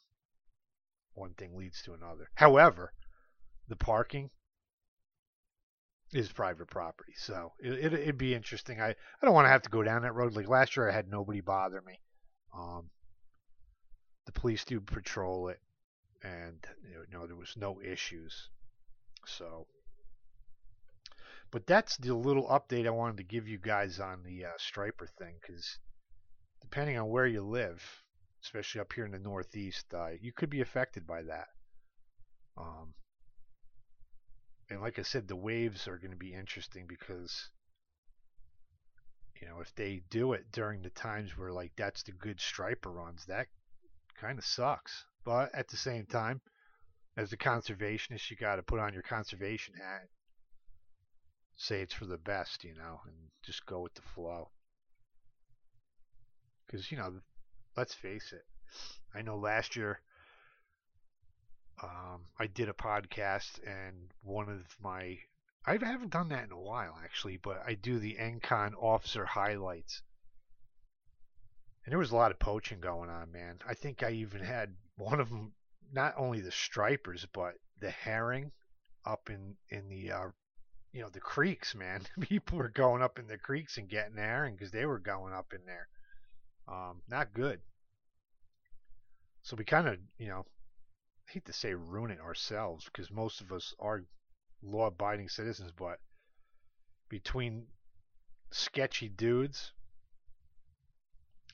one 1.15 1.35
thing 1.35 1.57
leads 1.57 1.83
to 1.83 1.95
another. 1.95 2.31
However, 2.35 2.93
the 3.67 3.77
parking, 3.77 4.31
is 6.13 6.33
private 6.33 6.69
property. 6.69 7.13
So 7.17 7.53
it, 7.59 7.93
it, 7.93 8.07
would 8.07 8.19
be 8.19 8.35
interesting. 8.35 8.81
I, 8.81 8.91
I 8.91 8.95
don't 9.23 9.35
want 9.35 9.47
to 9.47 9.51
have 9.51 9.63
to 9.63 9.71
go 9.71 9.83
down 9.83 10.03
that 10.03 10.15
road. 10.15 10.35
Like 10.35 10.49
last 10.49 10.77
year, 10.77 10.89
I 10.89 10.95
had 10.95 11.09
nobody 11.09 11.41
bother 11.41 11.83
me. 11.87 12.01
Um, 12.57 12.91
the 14.27 14.33
police 14.33 14.65
do 14.65 14.81
patrol 14.81 15.49
it, 15.49 15.61
and 16.23 16.67
you 16.83 17.05
know 17.11 17.27
there 17.27 17.37
was 17.37 17.55
no 17.57 17.81
issues. 17.81 18.49
So, 19.27 19.67
but 21.51 21.67
that's 21.67 21.97
the 21.97 22.15
little 22.15 22.47
update 22.49 22.87
I 22.87 22.91
wanted 22.91 23.19
to 23.19 23.25
give 23.25 23.49
you 23.49 23.59
guys 23.59 24.01
on 24.01 24.23
the 24.23 24.47
uh, 24.47 24.51
striper 24.59 25.09
thing, 25.19 25.37
because 25.41 25.79
depending 26.61 26.99
on 26.99 27.09
where 27.09 27.27
you 27.27 27.43
live, 27.43 27.83
especially 28.45 28.81
up 28.81 28.93
here 28.93 29.05
in 29.05 29.13
the 29.13 29.19
Northeast, 29.19 29.87
uh, 29.95 30.11
you 30.21 30.33
could 30.33 30.51
be 30.51 30.61
affected 30.61 31.07
by 31.07 31.23
that. 31.23 31.49
Um, 32.57 32.95
and 34.71 34.81
like 34.81 34.99
I 34.99 35.03
said, 35.03 35.29
the 35.29 35.37
waves 35.37 35.89
are 35.89 35.99
going 35.99 36.11
to 36.11 36.17
be 36.17 36.35
interesting 36.35 36.87
because 36.87 37.51
you 39.41 39.49
know 39.49 39.61
if 39.61 39.75
they 39.75 40.03
do 40.11 40.33
it 40.33 40.51
during 40.53 40.83
the 40.83 40.91
times 40.91 41.37
where 41.37 41.53
like 41.53 41.73
that's 41.77 42.03
the 42.03 42.13
good 42.13 42.41
striper 42.41 42.91
runs, 42.91 43.27
that 43.27 43.47
kind 44.21 44.39
of 44.39 44.45
sucks. 44.45 45.05
But 45.25 45.55
at 45.55 45.69
the 45.69 45.77
same 45.77 46.07
time, 46.07 46.41
as 47.17 47.33
a 47.33 47.37
conservationist, 47.37 48.31
you 48.31 48.37
got 48.37 48.57
to 48.57 48.63
put 48.63 48.79
on 48.79 48.93
your 48.93 49.03
conservation 49.03 49.75
hat. 49.75 50.09
Say 51.57 51.81
it's 51.81 51.93
for 51.93 52.07
the 52.07 52.17
best, 52.17 52.63
you 52.63 52.75
know, 52.75 53.01
and 53.07 53.15
just 53.45 53.67
go 53.67 53.81
with 53.81 53.95
the 53.95 54.03
flow. 54.03 54.51
Because, 56.65 56.93
you 56.93 56.97
know, 56.97 57.21
let's 57.77 57.95
face 57.95 58.33
it. 58.33 58.45
I 59.15 59.23
know 59.23 59.37
last 59.37 59.75
year 59.75 60.01
um, 61.83 62.23
I 62.39 62.47
did 62.47 62.69
a 62.69 62.73
podcast, 62.73 63.61
and 63.67 64.13
one 64.23 64.49
of 64.49 64.65
my 64.83 65.19
I 65.67 65.73
haven't 65.73 66.13
done 66.13 66.29
that 66.31 66.45
in 66.45 66.53
a 66.53 66.59
while 66.59 66.99
actually, 67.05 67.37
but 67.37 67.63
I 67.67 67.75
do 67.75 67.99
the 67.99 68.17
ENCON 68.19 68.75
officer 68.75 69.27
highlights. 69.27 70.03
And 71.85 71.93
there 71.93 71.99
was 71.99 72.11
a 72.11 72.17
lot 72.17 72.31
of 72.31 72.39
poaching 72.39 72.81
going 72.81 73.11
on, 73.11 73.33
man. 73.33 73.59
I 73.67 73.75
think 73.75 74.03
I 74.03 74.11
even 74.13 74.41
had 74.43 74.75
one 74.97 75.21
of 75.21 75.29
them, 75.29 75.53
not 75.93 76.15
only 76.17 76.41
the 76.41 76.53
stripers, 76.53 77.27
but 77.33 77.55
the 77.81 77.91
herring 77.91 78.53
up 79.05 79.31
in 79.31 79.57
in 79.69 79.89
the 79.89 80.13
uh, 80.13 80.29
you 80.93 81.03
know 81.03 81.11
the 81.11 81.21
creeks, 81.21 81.75
man. 81.75 82.03
People 82.21 82.59
were 82.59 82.71
going 82.71 83.03
up 83.03 83.19
in 83.19 83.27
the 83.27 83.39
creeks 83.39 83.77
and 83.77 83.89
getting 83.89 84.17
herring 84.17 84.55
because 84.55 84.71
they 84.71 84.87
were 84.87 84.99
going 84.99 85.35
up 85.35 85.53
in 85.53 85.61
there. 85.67 85.89
Um, 86.67 87.03
not 87.09 87.33
good. 87.35 87.61
So 89.43 89.57
we 89.57 89.65
kind 89.65 89.89
of, 89.89 89.99
you 90.19 90.29
know, 90.29 90.45
I 91.29 91.33
hate 91.33 91.45
to 91.45 91.53
say 91.53 91.75
ruin 91.75 92.11
it 92.11 92.21
ourselves 92.21 92.87
because 92.87 93.11
most 93.11 93.43
of 93.43 93.53
us 93.53 93.75
are 93.79 94.05
law-abiding 94.63 95.29
citizens, 95.29 95.73
but 95.73 96.01
between 97.11 97.67
sketchy 98.51 99.11
dudes 99.11 99.73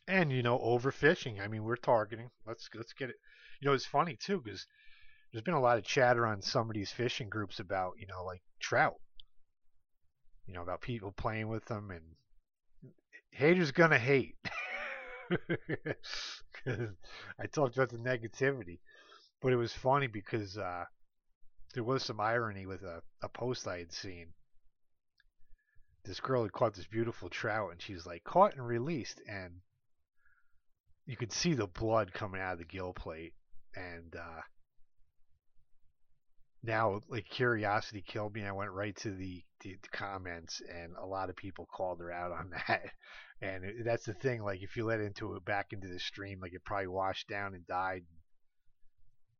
and 0.07 0.31
you 0.31 0.45
know 0.45 0.61
overfishing, 0.61 1.41
I 1.41 1.49
mean 1.49 1.65
we're 1.65 1.75
targeting. 1.75 2.31
Let's 2.47 2.71
let's 2.73 2.93
get 2.93 3.11
it. 3.11 3.17
You 3.61 3.67
know 3.67 3.75
it's 3.75 3.85
funny 3.85 4.15
too 4.15 4.41
because 4.41 4.65
there's 5.33 5.43
been 5.43 5.55
a 5.55 5.61
lot 5.61 5.79
of 5.79 5.85
chatter 5.85 6.25
on 6.25 6.41
some 6.41 6.71
of 6.71 6.75
these 6.75 6.93
fishing 6.93 7.29
groups 7.29 7.59
about 7.59 7.95
you 7.99 8.07
know 8.07 8.25
like 8.25 8.43
trout. 8.61 9.01
You 10.47 10.55
know 10.55 10.63
about 10.63 10.83
people 10.83 11.11
playing 11.11 11.49
with 11.49 11.65
them 11.65 11.91
and 11.91 12.15
haters 13.33 13.73
gonna 13.73 13.99
hate. 13.99 14.37
I 16.67 17.47
talked 17.51 17.77
about 17.77 17.91
the 17.91 17.99
negativity. 17.99 18.79
But 19.45 19.53
it 19.53 19.57
was 19.57 19.75
funny 19.75 20.07
because 20.07 20.57
uh, 20.57 20.87
there 21.75 21.85
was 21.85 22.03
some 22.03 22.19
irony 22.19 22.65
with 22.65 22.83
a, 22.83 23.03
a 23.21 23.29
post 23.29 23.69
I 23.69 23.77
had 23.77 23.93
seen. 23.93 24.33
This 26.03 26.19
girl 26.19 26.45
had 26.45 26.53
caught 26.53 26.73
this 26.73 26.87
beautiful 26.87 27.29
trout, 27.29 27.71
and 27.71 27.83
she's 27.83 28.07
like 28.07 28.25
caught 28.25 28.55
and 28.55 28.67
released, 28.67 29.21
and 29.29 29.61
you 31.05 31.19
could 31.19 31.31
see 31.31 31.53
the 31.53 31.67
blood 31.67 32.15
coming 32.15 32.41
out 32.41 32.55
of 32.55 32.61
the 32.61 32.65
gill 32.65 32.95
plate, 32.95 33.35
and 33.77 34.17
uh, 34.17 34.41
now 36.63 37.03
like 37.11 37.29
curiosity 37.29 38.01
killed 38.01 38.33
me. 38.33 38.47
I 38.47 38.53
went 38.53 38.73
right 38.73 38.97
to 38.97 39.11
the, 39.11 39.45
the, 39.61 39.77
the, 39.83 39.89
comments, 39.91 40.63
and 40.75 40.97
a 40.97 41.05
lot 41.05 41.29
of 41.29 41.37
people 41.37 41.69
called 41.71 42.01
her 42.01 42.11
out 42.11 42.33
on 42.33 42.49
that. 42.67 42.87
And 43.43 43.63
it, 43.63 43.85
that's 43.85 44.07
the 44.07 44.15
thing. 44.15 44.43
Like 44.43 44.63
if 44.63 44.75
you 44.75 44.87
let 44.87 45.01
into 45.01 45.35
it 45.35 45.45
back 45.45 45.75
into 45.75 45.89
the 45.89 46.01
stream, 46.01 46.41
like 46.41 46.55
it 46.55 46.65
probably 46.65 46.87
washed 46.87 47.29
down 47.29 47.53
and 47.53 47.67
died 47.67 48.05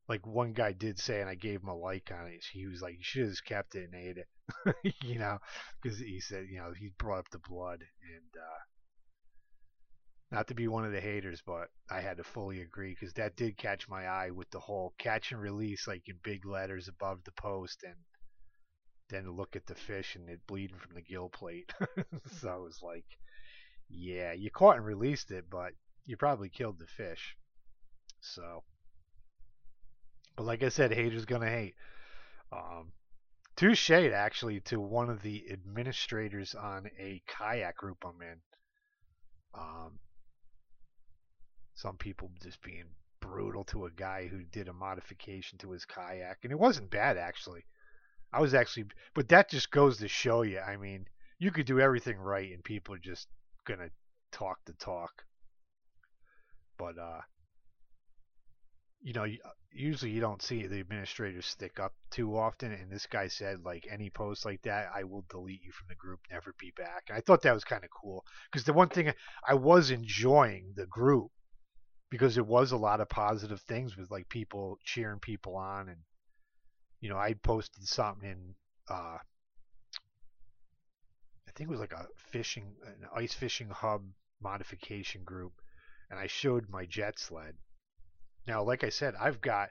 like 0.07 0.25
one 0.25 0.53
guy 0.53 0.71
did 0.71 0.99
say, 0.99 1.21
and 1.21 1.29
I 1.29 1.35
gave 1.35 1.61
him 1.61 1.69
a 1.69 1.75
like 1.75 2.11
on 2.11 2.27
it. 2.27 2.45
He 2.51 2.67
was 2.67 2.81
like, 2.81 2.93
"You 2.97 3.03
should 3.03 3.21
have 3.23 3.31
just 3.31 3.45
kept 3.45 3.75
it 3.75 3.89
and 3.91 3.95
ate 3.95 4.17
it," 4.17 4.27
you 5.03 5.19
know, 5.19 5.39
because 5.81 5.99
he 5.99 6.19
said, 6.19 6.47
you 6.49 6.57
know, 6.59 6.73
he 6.73 6.89
brought 6.97 7.19
up 7.19 7.29
the 7.29 7.39
blood, 7.39 7.81
and 7.81 8.41
uh, 8.41 8.59
not 10.31 10.47
to 10.47 10.53
be 10.55 10.67
one 10.67 10.85
of 10.85 10.91
the 10.91 11.01
haters, 11.01 11.41
but 11.45 11.69
I 11.89 12.01
had 12.01 12.17
to 12.17 12.23
fully 12.23 12.61
agree 12.61 12.91
because 12.91 13.13
that 13.13 13.35
did 13.35 13.57
catch 13.57 13.87
my 13.87 14.07
eye 14.07 14.31
with 14.31 14.49
the 14.51 14.59
whole 14.59 14.93
catch 14.97 15.31
and 15.31 15.41
release, 15.41 15.87
like 15.87 16.07
in 16.07 16.17
big 16.23 16.45
letters 16.45 16.87
above 16.87 17.23
the 17.23 17.31
post, 17.31 17.83
and 17.83 17.95
then 19.09 19.29
look 19.31 19.55
at 19.55 19.65
the 19.65 19.75
fish 19.75 20.15
and 20.15 20.29
it 20.29 20.45
bleeding 20.47 20.77
from 20.77 20.93
the 20.95 21.01
gill 21.01 21.29
plate. 21.29 21.73
so 22.39 22.49
I 22.49 22.57
was 22.57 22.79
like, 22.81 23.05
yeah, 23.89 24.33
you 24.33 24.51
caught 24.51 24.77
and 24.77 24.85
released 24.85 25.31
it, 25.31 25.45
but 25.49 25.73
you 26.05 26.17
probably 26.17 26.49
killed 26.49 26.79
the 26.79 26.87
fish. 26.87 27.35
So 28.21 28.63
but 30.35 30.45
like 30.45 30.63
I 30.63 30.69
said, 30.69 30.91
haters 30.91 31.25
gonna 31.25 31.49
hate. 31.49 31.75
Um, 32.51 32.91
shade 33.73 34.11
actually 34.11 34.59
to 34.61 34.79
one 34.79 35.09
of 35.09 35.21
the 35.21 35.45
administrators 35.51 36.55
on 36.55 36.87
a 36.99 37.21
kayak 37.27 37.77
group 37.77 38.03
I'm 38.05 38.21
in. 38.21 38.37
Um, 39.53 39.99
some 41.73 41.97
people 41.97 42.31
just 42.41 42.61
being 42.61 42.85
brutal 43.21 43.63
to 43.65 43.85
a 43.85 43.91
guy 43.91 44.27
who 44.27 44.43
did 44.43 44.67
a 44.67 44.73
modification 44.73 45.57
to 45.59 45.71
his 45.71 45.85
kayak, 45.85 46.39
and 46.43 46.51
it 46.51 46.59
wasn't 46.59 46.89
bad 46.89 47.17
actually. 47.17 47.65
I 48.33 48.41
was 48.41 48.53
actually, 48.53 48.87
but 49.13 49.29
that 49.29 49.49
just 49.49 49.71
goes 49.71 49.97
to 49.99 50.07
show 50.07 50.41
you. 50.41 50.59
I 50.59 50.75
mean, 50.75 51.07
you 51.39 51.51
could 51.51 51.65
do 51.65 51.79
everything 51.79 52.17
right, 52.17 52.51
and 52.51 52.63
people 52.63 52.93
are 52.95 52.99
just 52.99 53.27
gonna 53.65 53.89
talk 54.31 54.59
the 54.65 54.73
talk. 54.73 55.23
But 56.77 56.97
uh, 56.97 57.21
you 59.05 59.13
know, 59.13 59.27
usually 59.71 60.09
you 60.09 60.19
don't 60.19 60.41
see 60.41 60.65
the 60.65 60.79
administrators 60.79 61.45
stick 61.45 61.79
up 61.79 61.93
too 62.09 62.35
often. 62.35 62.71
And 62.71 62.91
this 62.91 63.05
guy 63.05 63.27
said, 63.27 63.63
like, 63.63 63.87
any 63.87 64.09
post 64.09 64.45
like 64.45 64.63
that, 64.63 64.89
I 64.95 65.03
will 65.03 65.23
delete 65.29 65.61
you 65.61 65.71
from 65.71 65.85
the 65.87 65.95
group, 65.95 66.21
never 66.31 66.55
be 66.59 66.73
back. 66.75 67.03
And 67.07 67.15
I 67.15 67.21
thought 67.21 67.43
that 67.43 67.53
was 67.53 67.63
kind 67.63 67.83
of 67.83 67.91
cool 67.91 68.25
because 68.51 68.65
the 68.65 68.73
one 68.73 68.89
thing 68.89 69.13
I 69.47 69.53
was 69.53 69.91
enjoying 69.91 70.73
the 70.75 70.87
group 70.87 71.29
because 72.09 72.39
it 72.39 72.47
was 72.47 72.71
a 72.71 72.77
lot 72.77 72.99
of 72.99 73.07
positive 73.07 73.61
things 73.61 73.95
with 73.95 74.09
like 74.09 74.27
people 74.27 74.79
cheering 74.83 75.19
people 75.19 75.55
on. 75.55 75.87
And, 75.87 75.99
you 76.99 77.09
know, 77.09 77.17
I 77.17 77.33
posted 77.33 77.87
something 77.87 78.27
in, 78.27 78.55
uh, 78.89 79.19
I 81.47 81.51
think 81.53 81.69
it 81.69 81.71
was 81.71 81.79
like 81.79 81.93
a 81.93 82.07
fishing, 82.31 82.73
an 82.87 83.07
ice 83.15 83.35
fishing 83.35 83.69
hub 83.69 84.01
modification 84.41 85.23
group. 85.23 85.53
And 86.09 86.19
I 86.19 86.25
showed 86.25 86.69
my 86.71 86.87
jet 86.87 87.19
sled 87.19 87.53
now, 88.47 88.63
like 88.63 88.83
I 88.83 88.89
said, 88.89 89.15
I've 89.19 89.41
got 89.41 89.69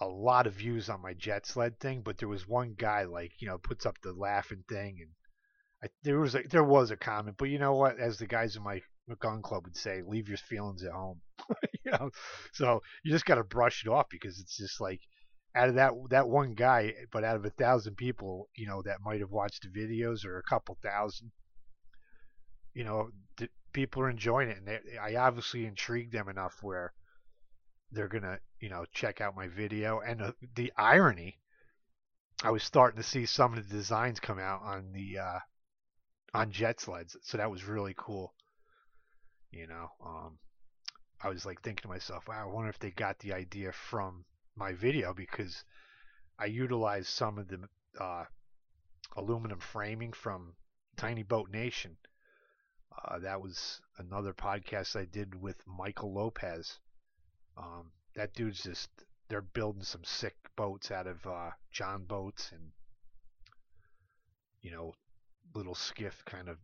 a 0.00 0.06
lot 0.06 0.46
of 0.46 0.54
views 0.54 0.88
on 0.88 1.02
my 1.02 1.14
jet 1.14 1.46
sled 1.46 1.78
thing, 1.78 2.00
but 2.02 2.18
there 2.18 2.28
was 2.28 2.48
one 2.48 2.74
guy 2.76 3.04
like 3.04 3.32
you 3.40 3.48
know 3.48 3.58
puts 3.58 3.84
up 3.86 4.00
the 4.02 4.12
laughing 4.12 4.64
thing, 4.68 4.98
and 5.00 5.10
I, 5.82 5.88
there 6.02 6.20
was 6.20 6.34
a, 6.34 6.42
there 6.48 6.64
was 6.64 6.90
a 6.90 6.96
comment, 6.96 7.36
but 7.38 7.50
you 7.50 7.58
know 7.58 7.74
what? 7.74 7.98
As 7.98 8.18
the 8.18 8.26
guys 8.26 8.56
in 8.56 8.62
my 8.62 8.80
gun 9.18 9.42
club 9.42 9.64
would 9.64 9.76
say, 9.76 10.02
leave 10.06 10.28
your 10.28 10.38
feelings 10.38 10.84
at 10.84 10.92
home. 10.92 11.20
you 11.84 11.90
know, 11.90 12.10
so 12.52 12.80
you 13.02 13.10
just 13.10 13.26
got 13.26 13.36
to 13.36 13.44
brush 13.44 13.84
it 13.84 13.90
off 13.90 14.06
because 14.10 14.38
it's 14.38 14.56
just 14.56 14.80
like 14.80 15.00
out 15.54 15.68
of 15.68 15.74
that 15.74 15.92
that 16.10 16.28
one 16.28 16.54
guy, 16.54 16.94
but 17.12 17.24
out 17.24 17.36
of 17.36 17.44
a 17.44 17.50
thousand 17.50 17.96
people, 17.96 18.48
you 18.56 18.66
know, 18.66 18.82
that 18.82 19.00
might 19.04 19.20
have 19.20 19.30
watched 19.30 19.62
the 19.62 19.80
videos 19.80 20.24
or 20.24 20.38
a 20.38 20.42
couple 20.44 20.78
thousand, 20.82 21.32
you 22.74 22.84
know, 22.84 23.10
people 23.72 24.02
are 24.02 24.10
enjoying 24.10 24.48
it, 24.48 24.58
and 24.58 24.68
they, 24.68 24.98
I 24.98 25.16
obviously 25.16 25.66
intrigued 25.66 26.12
them 26.12 26.28
enough 26.28 26.58
where 26.62 26.92
they're 27.92 28.08
gonna 28.08 28.38
you 28.60 28.68
know 28.68 28.84
check 28.92 29.20
out 29.20 29.36
my 29.36 29.48
video. 29.48 30.00
And 30.00 30.22
uh, 30.22 30.32
the 30.54 30.72
irony 30.76 31.38
i 32.42 32.50
was 32.50 32.62
starting 32.62 32.96
to 32.96 33.06
see 33.06 33.26
some 33.26 33.52
of 33.52 33.68
the 33.68 33.74
designs 33.74 34.18
come 34.18 34.38
out 34.38 34.62
on 34.62 34.92
the 34.92 35.18
uh, 35.18 35.38
on 36.32 36.50
jet 36.52 36.80
sleds. 36.80 37.16
So 37.22 37.38
that 37.38 37.50
was 37.50 37.64
really 37.64 37.94
cool. 37.96 38.34
You 39.50 39.66
know 39.66 39.90
um, 40.04 40.38
i 41.22 41.28
was 41.28 41.44
like 41.44 41.60
thinking 41.62 41.82
to 41.82 41.88
myself 41.88 42.28
wow 42.28 42.42
i 42.42 42.52
wonder 42.52 42.70
if 42.70 42.78
they 42.78 42.90
got 42.90 43.18
the 43.18 43.32
idea 43.32 43.72
from 43.72 44.24
my 44.54 44.72
video 44.72 45.12
because 45.12 45.64
i 46.38 46.44
utilized 46.46 47.08
some 47.08 47.38
of 47.38 47.48
the 47.48 47.68
uh, 47.98 48.24
aluminum 49.16 49.58
framing 49.58 50.12
from 50.12 50.54
tiny 50.96 51.22
boat 51.22 51.50
nation. 51.50 51.96
Uh, 53.04 53.18
that 53.18 53.40
was 53.40 53.80
another 53.98 54.32
podcast 54.32 54.96
i 54.96 55.04
did 55.04 55.34
with 55.34 55.56
michael 55.66 56.12
lopez 56.12 56.78
um, 57.60 57.92
that 58.16 58.34
dude's 58.34 58.62
just 58.62 58.90
they're 59.28 59.42
building 59.42 59.82
some 59.82 60.02
sick 60.04 60.34
boats 60.56 60.90
out 60.90 61.06
of 61.06 61.24
uh, 61.26 61.50
John 61.70 62.04
boats 62.04 62.50
and 62.52 62.72
you 64.62 64.70
know, 64.70 64.94
little 65.54 65.74
skiff 65.74 66.22
kind 66.26 66.48
of, 66.48 66.58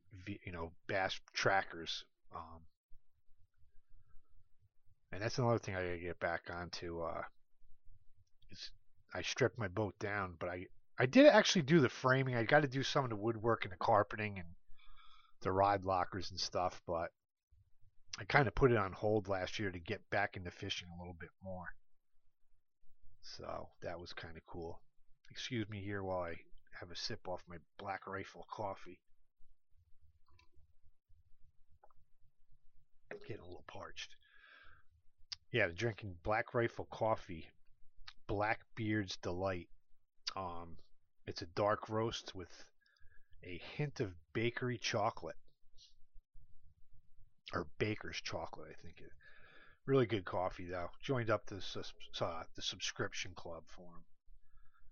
you 0.45 0.53
know, 0.53 0.73
bass 0.87 1.19
trackers. 1.33 2.05
Um, 2.35 2.61
and 5.13 5.23
that's 5.23 5.39
another 5.39 5.59
thing 5.59 5.75
I 5.75 5.83
gotta 5.83 5.99
get 5.99 6.21
back 6.21 6.43
onto. 6.53 7.01
Uh, 7.01 7.23
is 8.51 8.71
I 9.15 9.23
stripped 9.23 9.59
my 9.59 9.69
boat 9.69 9.95
down, 9.99 10.35
but 10.39 10.49
I 10.49 10.67
I 10.99 11.07
did 11.07 11.27
actually 11.27 11.63
do 11.63 11.81
the 11.81 11.89
framing. 11.89 12.37
I 12.37 12.45
got 12.45 12.63
to 12.63 12.69
do 12.69 12.83
some 12.83 13.05
of 13.05 13.11
the 13.11 13.17
woodwork 13.17 13.65
and 13.65 13.73
the 13.73 13.77
carpeting 13.77 14.39
and 14.39 14.49
the 15.43 15.53
rod 15.53 15.85
lockers 15.85 16.31
and 16.31 16.41
stuff, 16.41 16.81
but 16.87 17.11
I 18.19 18.25
kind 18.25 18.49
of 18.49 18.55
put 18.55 18.73
it 18.73 18.79
on 18.79 18.93
hold 18.93 19.29
last 19.29 19.59
year 19.59 19.71
to 19.71 19.79
get 19.79 20.09
back 20.11 20.37
into 20.37 20.51
fishing 20.51 20.89
a 20.89 20.99
little 20.99 21.17
bit 21.19 21.31
more. 21.43 21.75
So 23.23 23.69
that 23.83 24.01
was 24.01 24.13
kind 24.13 24.37
of 24.37 24.47
cool. 24.47 24.81
Excuse 25.31 25.69
me 25.69 25.81
here 25.83 26.03
while 26.03 26.23
I 26.23 26.37
have 26.81 26.91
a 26.91 26.97
sip 26.97 27.29
off 27.29 27.43
my 27.49 27.57
Black 27.79 28.07
Rifle 28.07 28.47
coffee. 28.51 28.99
Getting 33.29 33.43
a 33.43 33.47
little 33.47 33.65
parched. 33.67 34.17
Yeah, 35.53 35.69
drinking 35.75 36.17
Black 36.23 36.55
Rifle 36.55 36.87
coffee, 36.91 37.49
Blackbeard's 38.27 39.17
Delight. 39.17 39.69
Um, 40.37 40.77
it's 41.27 41.43
a 41.43 41.47
dark 41.47 41.89
roast 41.89 42.35
with 42.35 42.65
a 43.43 43.61
hint 43.77 44.01
of 44.01 44.15
bakery 44.33 44.79
chocolate 44.79 45.37
or 47.53 47.67
baker's 47.79 48.21
chocolate, 48.23 48.69
I 48.71 48.83
think. 48.83 48.97
Really 49.87 50.07
good 50.07 50.25
coffee 50.25 50.67
though. 50.69 50.91
Joined 51.03 51.31
up 51.31 51.47
the 51.47 51.63
uh, 52.21 52.43
the 52.57 52.63
subscription 52.63 53.33
club 53.37 53.63
for 53.69 53.83
them. 53.83 54.05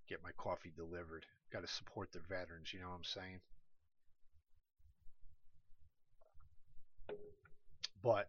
Get 0.09 0.23
my 0.23 0.31
coffee 0.37 0.73
delivered. 0.77 1.27
Got 1.53 1.63
to 1.63 1.73
support 1.73 2.13
the 2.13 2.21
veterans. 2.29 2.73
You 2.73 2.81
know 2.81 2.91
what 2.91 2.97
I'm 2.97 3.05
saying? 3.05 3.41
But 8.03 8.29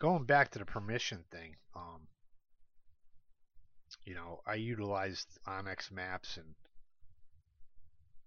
going 0.00 0.24
back 0.24 0.50
to 0.50 0.58
the 0.58 0.64
permission 0.64 1.24
thing, 1.30 1.54
um, 1.76 2.08
you 4.04 4.14
know, 4.14 4.40
I 4.46 4.54
utilized 4.54 5.28
onX 5.46 5.92
Maps 5.92 6.36
and 6.36 6.54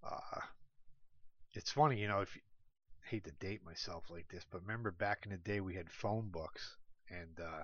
uh, 0.04 0.40
it's 1.54 1.72
funny, 1.72 2.00
you 2.00 2.08
know, 2.08 2.22
if 2.22 2.38
hate 3.06 3.26
to 3.26 3.32
date 3.32 3.64
myself 3.66 4.06
like 4.10 4.28
this, 4.30 4.46
but 4.52 4.62
remember 4.62 4.92
back 4.92 5.26
in 5.26 5.32
the 5.32 5.38
day 5.38 5.60
we 5.60 5.76
had 5.76 5.90
phone 5.92 6.30
books 6.30 6.78
and 7.10 7.40
uh, 7.40 7.64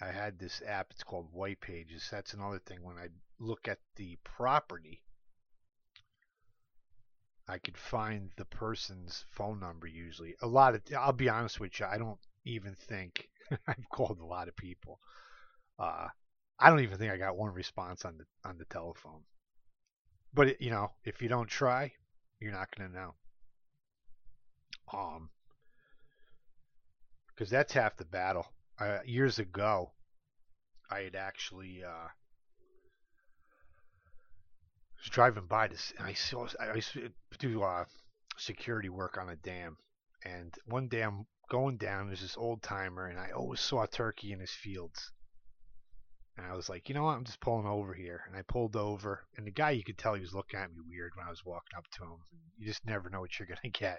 I 0.00 0.12
had 0.12 0.38
this 0.38 0.62
app. 0.66 0.92
It's 0.92 1.02
called 1.02 1.32
White 1.32 1.60
Pages. 1.60 2.08
That's 2.10 2.34
another 2.34 2.60
thing. 2.60 2.82
When 2.82 2.98
I 2.98 3.08
look 3.38 3.66
at 3.66 3.78
the 3.96 4.16
property, 4.22 5.02
I 7.48 7.58
could 7.58 7.76
find 7.76 8.30
the 8.36 8.44
person's 8.44 9.24
phone 9.30 9.58
number. 9.58 9.86
Usually, 9.86 10.36
a 10.42 10.46
lot 10.46 10.74
of. 10.74 10.82
I'll 10.96 11.12
be 11.12 11.28
honest 11.28 11.58
with 11.58 11.80
you. 11.80 11.86
I 11.86 11.98
don't 11.98 12.18
even 12.44 12.74
think 12.74 13.28
I've 13.66 13.88
called 13.90 14.20
a 14.20 14.26
lot 14.26 14.48
of 14.48 14.56
people. 14.56 15.00
Uh, 15.78 16.08
I 16.58 16.70
don't 16.70 16.80
even 16.80 16.98
think 16.98 17.12
I 17.12 17.16
got 17.16 17.36
one 17.36 17.52
response 17.52 18.04
on 18.04 18.18
the 18.18 18.48
on 18.48 18.58
the 18.58 18.66
telephone. 18.66 19.22
But 20.32 20.60
you 20.60 20.70
know, 20.70 20.92
if 21.04 21.22
you 21.22 21.28
don't 21.28 21.48
try, 21.48 21.92
you're 22.40 22.52
not 22.52 22.68
gonna 22.76 22.90
know. 22.90 23.14
Um, 24.92 25.30
because 27.28 27.50
that's 27.50 27.72
half 27.72 27.96
the 27.96 28.04
battle. 28.04 28.46
Uh, 28.80 28.98
years 29.04 29.38
ago, 29.38 29.92
I 30.90 31.00
had 31.00 31.14
actually 31.14 31.84
uh, 31.84 32.08
was 34.98 35.10
driving 35.10 35.46
by 35.46 35.68
this, 35.68 35.92
and 35.98 36.06
I 36.06 36.14
saw 36.14 36.46
I 36.58 36.80
to 36.80 37.10
do 37.38 37.62
uh, 37.62 37.84
security 38.36 38.88
work 38.88 39.18
on 39.18 39.28
a 39.28 39.36
dam, 39.36 39.76
and 40.24 40.54
one 40.66 40.88
day 40.88 41.02
I'm 41.02 41.26
going 41.48 41.76
down. 41.76 42.06
There's 42.06 42.22
this 42.22 42.36
old 42.36 42.62
timer, 42.62 43.06
and 43.06 43.18
I 43.18 43.30
always 43.30 43.60
saw 43.60 43.86
turkey 43.86 44.32
in 44.32 44.40
his 44.40 44.52
fields. 44.52 45.12
And 46.38 46.46
I 46.46 46.54
was 46.54 46.68
like, 46.68 46.88
you 46.88 46.94
know 46.94 47.02
what? 47.02 47.16
I'm 47.16 47.24
just 47.24 47.40
pulling 47.40 47.66
over 47.66 47.92
here. 47.92 48.22
And 48.28 48.36
I 48.36 48.42
pulled 48.42 48.76
over, 48.76 49.26
and 49.36 49.44
the 49.44 49.50
guy, 49.50 49.70
you 49.70 49.82
could 49.82 49.98
tell 49.98 50.14
he 50.14 50.20
was 50.20 50.34
looking 50.34 50.60
at 50.60 50.70
me 50.70 50.76
weird 50.88 51.10
when 51.16 51.26
I 51.26 51.30
was 51.30 51.44
walking 51.44 51.76
up 51.76 51.86
to 51.96 52.04
him. 52.04 52.18
You 52.56 52.66
just 52.66 52.86
never 52.86 53.10
know 53.10 53.20
what 53.20 53.36
you're 53.38 53.48
gonna 53.48 53.72
get. 53.72 53.98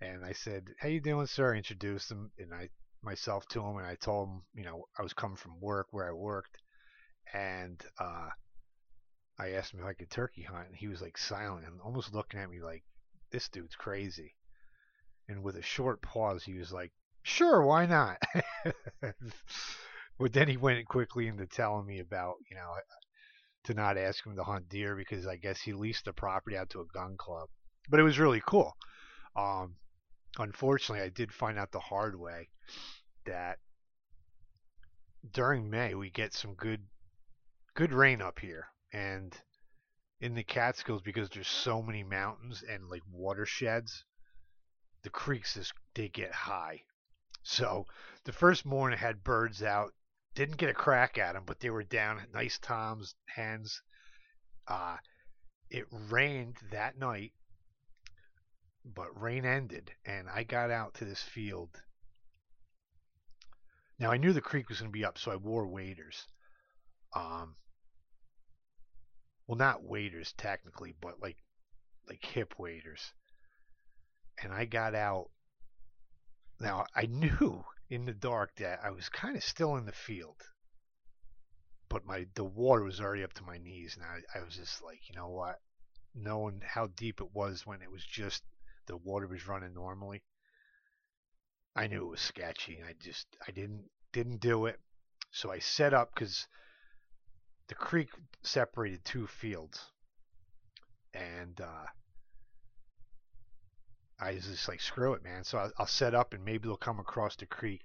And 0.00 0.24
I 0.24 0.32
said, 0.32 0.74
"How 0.80 0.88
you 0.88 1.00
doing, 1.00 1.28
sir?" 1.28 1.54
I 1.54 1.58
introduced 1.58 2.10
him, 2.10 2.32
and 2.36 2.52
I 2.52 2.68
myself 3.00 3.46
to 3.48 3.64
him, 3.64 3.76
and 3.76 3.86
I 3.86 3.94
told 3.94 4.28
him, 4.28 4.42
you 4.54 4.64
know, 4.64 4.86
I 4.98 5.02
was 5.02 5.12
coming 5.12 5.36
from 5.36 5.60
work 5.60 5.86
where 5.92 6.08
I 6.08 6.12
worked, 6.12 6.58
and 7.32 7.80
uh, 8.00 8.30
I 9.38 9.50
asked 9.52 9.72
him 9.72 9.80
if 9.80 9.86
I 9.86 9.94
could 9.94 10.10
turkey 10.10 10.42
hunt, 10.42 10.66
and 10.66 10.76
he 10.76 10.88
was 10.88 11.00
like 11.00 11.16
silent 11.16 11.64
and 11.64 11.80
almost 11.80 12.12
looking 12.12 12.40
at 12.40 12.50
me 12.50 12.60
like, 12.60 12.82
"This 13.30 13.48
dude's 13.48 13.76
crazy." 13.76 14.34
And 15.28 15.44
with 15.44 15.54
a 15.56 15.62
short 15.62 16.02
pause, 16.02 16.42
he 16.42 16.54
was 16.54 16.72
like, 16.72 16.90
"Sure, 17.22 17.62
why 17.62 17.86
not?" 17.86 18.20
But 20.18 20.32
then 20.32 20.48
he 20.48 20.56
went 20.56 20.86
quickly 20.86 21.26
into 21.26 21.46
telling 21.46 21.86
me 21.86 21.98
about, 21.98 22.36
you 22.48 22.56
know, 22.56 22.74
to 23.64 23.74
not 23.74 23.96
ask 23.96 24.24
him 24.24 24.36
to 24.36 24.44
hunt 24.44 24.68
deer 24.68 24.94
because 24.96 25.26
I 25.26 25.36
guess 25.36 25.60
he 25.60 25.72
leased 25.72 26.04
the 26.04 26.12
property 26.12 26.56
out 26.56 26.70
to 26.70 26.80
a 26.80 26.86
gun 26.94 27.16
club. 27.16 27.48
But 27.88 28.00
it 28.00 28.04
was 28.04 28.18
really 28.18 28.42
cool. 28.46 28.76
Um, 29.36 29.76
unfortunately, 30.38 31.04
I 31.04 31.08
did 31.08 31.32
find 31.32 31.58
out 31.58 31.72
the 31.72 31.80
hard 31.80 32.18
way 32.18 32.48
that 33.26 33.58
during 35.32 35.70
May 35.70 35.94
we 35.94 36.10
get 36.10 36.34
some 36.34 36.54
good 36.54 36.82
good 37.74 37.92
rain 37.92 38.20
up 38.20 38.38
here, 38.38 38.66
and 38.92 39.36
in 40.20 40.34
the 40.34 40.44
Catskills 40.44 41.02
because 41.02 41.30
there's 41.30 41.48
so 41.48 41.82
many 41.82 42.02
mountains 42.02 42.62
and 42.68 42.88
like 42.88 43.02
watersheds, 43.10 44.04
the 45.02 45.10
creeks 45.10 45.54
just 45.54 45.72
they 45.94 46.08
get 46.08 46.32
high. 46.32 46.82
So 47.42 47.86
the 48.24 48.32
first 48.32 48.64
morning 48.64 48.98
I 48.98 49.02
had 49.02 49.24
birds 49.24 49.62
out 49.62 49.92
didn't 50.34 50.56
get 50.56 50.70
a 50.70 50.74
crack 50.74 51.18
at 51.18 51.34
them, 51.34 51.44
but 51.46 51.60
they 51.60 51.70
were 51.70 51.82
down. 51.82 52.20
Nice 52.32 52.58
toms, 52.58 53.14
hands. 53.26 53.82
Uh, 54.66 54.96
it 55.70 55.86
rained 55.90 56.56
that 56.70 56.98
night, 56.98 57.32
but 58.84 59.20
rain 59.20 59.44
ended, 59.44 59.90
and 60.04 60.28
I 60.28 60.44
got 60.44 60.70
out 60.70 60.94
to 60.94 61.04
this 61.04 61.22
field. 61.22 61.82
Now 63.98 64.10
I 64.10 64.16
knew 64.16 64.32
the 64.32 64.40
creek 64.40 64.68
was 64.68 64.80
going 64.80 64.90
to 64.90 64.98
be 64.98 65.04
up, 65.04 65.18
so 65.18 65.30
I 65.30 65.36
wore 65.36 65.66
waders. 65.66 66.26
Um, 67.14 67.56
well, 69.46 69.58
not 69.58 69.84
waders 69.84 70.32
technically, 70.32 70.94
but 71.00 71.20
like 71.20 71.36
like 72.08 72.24
hip 72.24 72.54
waders. 72.58 73.12
And 74.42 74.52
I 74.52 74.64
got 74.64 74.94
out. 74.94 75.30
Now 76.58 76.86
I 76.94 77.06
knew 77.06 77.64
in 77.92 78.06
the 78.06 78.14
dark 78.14 78.54
that 78.56 78.80
I 78.82 78.90
was 78.90 79.10
kind 79.10 79.36
of 79.36 79.44
still 79.44 79.76
in 79.76 79.84
the 79.84 79.92
field, 79.92 80.42
but 81.90 82.06
my 82.06 82.26
the 82.34 82.42
water 82.42 82.82
was 82.82 83.02
already 83.02 83.22
up 83.22 83.34
to 83.34 83.42
my 83.42 83.58
knees, 83.58 83.98
and 83.98 84.06
I, 84.06 84.38
I 84.38 84.42
was 84.42 84.56
just 84.56 84.82
like, 84.82 85.10
you 85.10 85.14
know 85.14 85.28
what? 85.28 85.60
Knowing 86.14 86.62
how 86.64 86.86
deep 86.86 87.20
it 87.20 87.34
was 87.34 87.66
when 87.66 87.82
it 87.82 87.90
was 87.90 88.02
just 88.02 88.44
the 88.86 88.96
water 88.96 89.26
was 89.26 89.46
running 89.46 89.74
normally, 89.74 90.22
I 91.76 91.86
knew 91.86 92.06
it 92.06 92.10
was 92.12 92.22
sketchy, 92.22 92.82
I 92.82 92.94
just 92.98 93.26
I 93.46 93.50
didn't 93.50 93.84
didn't 94.10 94.40
do 94.40 94.64
it. 94.64 94.80
So 95.30 95.52
I 95.52 95.58
set 95.58 95.92
up 95.92 96.14
because 96.14 96.46
the 97.68 97.74
creek 97.74 98.08
separated 98.40 99.04
two 99.04 99.26
fields, 99.26 99.78
and 101.12 101.60
uh, 101.60 101.88
I 104.22 104.34
was 104.34 104.46
just 104.46 104.68
like, 104.68 104.80
screw 104.80 105.14
it, 105.14 105.24
man. 105.24 105.42
So 105.42 105.58
I'll, 105.58 105.72
I'll 105.78 105.86
set 105.86 106.14
up 106.14 106.32
and 106.32 106.44
maybe 106.44 106.68
they'll 106.68 106.76
come 106.76 107.00
across 107.00 107.34
the 107.34 107.46
creek. 107.46 107.82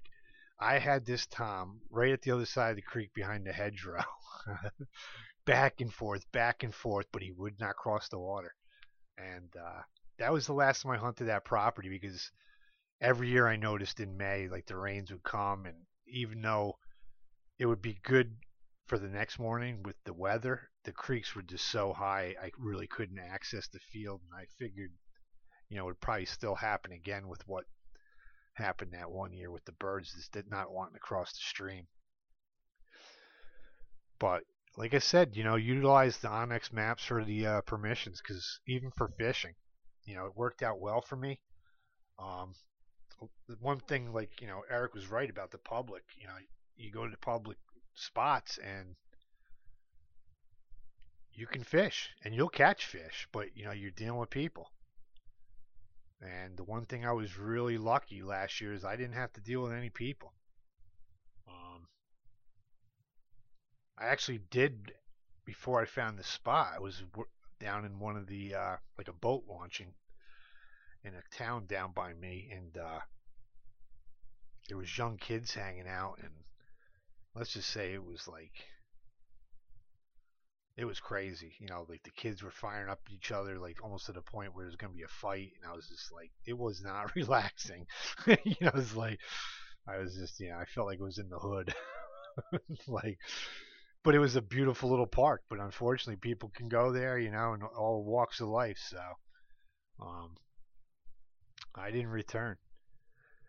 I 0.60 0.78
had 0.78 1.04
this 1.04 1.26
Tom 1.26 1.80
right 1.90 2.12
at 2.12 2.22
the 2.22 2.30
other 2.30 2.46
side 2.46 2.70
of 2.70 2.76
the 2.76 2.82
creek 2.82 3.10
behind 3.12 3.44
the 3.44 3.52
hedgerow, 3.52 4.04
back 5.46 5.80
and 5.80 5.92
forth, 5.92 6.24
back 6.30 6.62
and 6.62 6.72
forth, 6.72 7.06
but 7.12 7.22
he 7.22 7.32
would 7.32 7.58
not 7.58 7.74
cross 7.74 8.08
the 8.08 8.20
water. 8.20 8.54
And 9.16 9.50
uh, 9.56 9.82
that 10.20 10.32
was 10.32 10.46
the 10.46 10.52
last 10.52 10.82
time 10.82 10.92
I 10.92 10.98
hunted 10.98 11.24
that 11.24 11.44
property 11.44 11.88
because 11.88 12.30
every 13.00 13.30
year 13.30 13.48
I 13.48 13.56
noticed 13.56 13.98
in 13.98 14.16
May, 14.16 14.48
like 14.48 14.66
the 14.66 14.76
rains 14.76 15.10
would 15.10 15.24
come, 15.24 15.66
and 15.66 15.76
even 16.06 16.40
though 16.40 16.78
it 17.58 17.66
would 17.66 17.82
be 17.82 17.98
good 18.04 18.36
for 18.86 18.96
the 18.96 19.08
next 19.08 19.40
morning 19.40 19.82
with 19.82 19.96
the 20.04 20.14
weather, 20.14 20.70
the 20.84 20.92
creeks 20.92 21.34
were 21.34 21.42
just 21.42 21.64
so 21.66 21.92
high 21.92 22.36
I 22.40 22.52
really 22.56 22.86
couldn't 22.86 23.18
access 23.18 23.66
the 23.66 23.80
field, 23.92 24.20
and 24.30 24.40
I 24.40 24.46
figured 24.56 24.92
you 25.68 25.76
know, 25.76 25.84
would 25.84 26.00
probably 26.00 26.26
still 26.26 26.54
happen 26.54 26.92
again 26.92 27.28
with 27.28 27.46
what 27.46 27.64
happened 28.54 28.92
that 28.92 29.10
one 29.10 29.32
year 29.32 29.50
with 29.50 29.64
the 29.64 29.72
birds 29.72 30.12
that 30.14 30.38
did 30.38 30.50
not 30.50 30.72
want 30.72 30.92
to 30.94 31.00
cross 31.00 31.32
the 31.32 31.38
stream. 31.40 31.86
But 34.18 34.42
like 34.76 34.94
I 34.94 34.98
said, 34.98 35.36
you 35.36 35.44
know, 35.44 35.56
utilize 35.56 36.18
the 36.18 36.28
onX 36.28 36.72
maps 36.72 37.04
for 37.04 37.24
the 37.24 37.46
uh, 37.46 37.60
permissions 37.62 38.20
because 38.20 38.60
even 38.66 38.90
for 38.96 39.08
fishing, 39.18 39.54
you 40.04 40.14
know, 40.14 40.26
it 40.26 40.36
worked 40.36 40.62
out 40.62 40.80
well 40.80 41.00
for 41.00 41.16
me. 41.16 41.40
Um, 42.18 42.54
one 43.60 43.80
thing, 43.80 44.12
like 44.12 44.40
you 44.40 44.46
know, 44.46 44.62
Eric 44.70 44.94
was 44.94 45.10
right 45.10 45.30
about 45.30 45.50
the 45.50 45.58
public. 45.58 46.02
You 46.20 46.26
know, 46.28 46.34
you 46.76 46.90
go 46.90 47.06
to 47.06 47.16
public 47.18 47.58
spots 47.94 48.58
and 48.58 48.94
you 51.32 51.46
can 51.46 51.62
fish 51.62 52.10
and 52.24 52.34
you'll 52.34 52.48
catch 52.48 52.86
fish, 52.86 53.28
but 53.32 53.56
you 53.56 53.64
know 53.64 53.72
you're 53.72 53.90
dealing 53.90 54.18
with 54.18 54.30
people. 54.30 54.70
And 56.20 56.56
the 56.56 56.64
one 56.64 56.84
thing 56.86 57.06
I 57.06 57.12
was 57.12 57.38
really 57.38 57.78
lucky 57.78 58.22
last 58.22 58.60
year 58.60 58.72
is 58.72 58.84
I 58.84 58.96
didn't 58.96 59.14
have 59.14 59.32
to 59.34 59.40
deal 59.40 59.62
with 59.62 59.72
any 59.72 59.90
people. 59.90 60.32
Um, 61.46 61.86
I 63.96 64.06
actually 64.06 64.40
did 64.50 64.92
before 65.44 65.80
I 65.80 65.86
found 65.86 66.18
the 66.18 66.24
spot. 66.24 66.72
I 66.74 66.80
was 66.80 67.02
down 67.60 67.84
in 67.84 67.98
one 67.98 68.16
of 68.16 68.26
the 68.26 68.54
uh, 68.54 68.76
like 68.96 69.08
a 69.08 69.12
boat 69.12 69.44
launching 69.48 69.94
in 71.04 71.14
a 71.14 71.36
town 71.36 71.66
down 71.66 71.92
by 71.92 72.12
me, 72.14 72.50
and 72.52 72.76
uh, 72.76 73.00
there 74.68 74.76
was 74.76 74.98
young 74.98 75.16
kids 75.18 75.54
hanging 75.54 75.88
out, 75.88 76.18
and 76.22 76.32
let's 77.34 77.52
just 77.52 77.70
say 77.70 77.92
it 77.92 78.04
was 78.04 78.26
like 78.26 78.66
it 80.78 80.84
was 80.84 81.00
crazy. 81.00 81.52
You 81.58 81.66
know, 81.66 81.84
like 81.88 82.04
the 82.04 82.10
kids 82.10 82.42
were 82.42 82.52
firing 82.52 82.88
up 82.88 83.00
each 83.10 83.32
other, 83.32 83.58
like 83.58 83.82
almost 83.82 84.06
to 84.06 84.12
the 84.12 84.22
point 84.22 84.54
where 84.54 84.64
there's 84.64 84.76
gonna 84.76 84.92
be 84.92 85.02
a 85.02 85.08
fight, 85.08 85.50
and 85.60 85.70
I 85.70 85.74
was 85.74 85.88
just 85.88 86.12
like, 86.12 86.30
it 86.46 86.56
was 86.56 86.80
not 86.82 87.14
relaxing. 87.16 87.86
you 88.26 88.54
know, 88.60 88.70
it's 88.74 88.94
like 88.94 89.18
I 89.88 89.98
was 89.98 90.14
just, 90.14 90.38
you 90.38 90.50
know, 90.50 90.56
I 90.56 90.64
felt 90.66 90.86
like 90.86 91.00
it 91.00 91.02
was 91.02 91.18
in 91.18 91.28
the 91.28 91.38
hood, 91.38 91.74
like. 92.86 93.18
But 94.04 94.14
it 94.14 94.20
was 94.20 94.36
a 94.36 94.40
beautiful 94.40 94.88
little 94.88 95.08
park. 95.08 95.42
But 95.50 95.58
unfortunately, 95.58 96.20
people 96.20 96.50
can 96.54 96.68
go 96.68 96.92
there, 96.92 97.18
you 97.18 97.32
know, 97.32 97.52
in 97.54 97.62
all 97.62 98.04
walks 98.04 98.40
of 98.40 98.48
life. 98.48 98.78
So, 98.78 99.00
um, 100.00 100.36
I 101.74 101.90
didn't 101.90 102.10
return. 102.10 102.56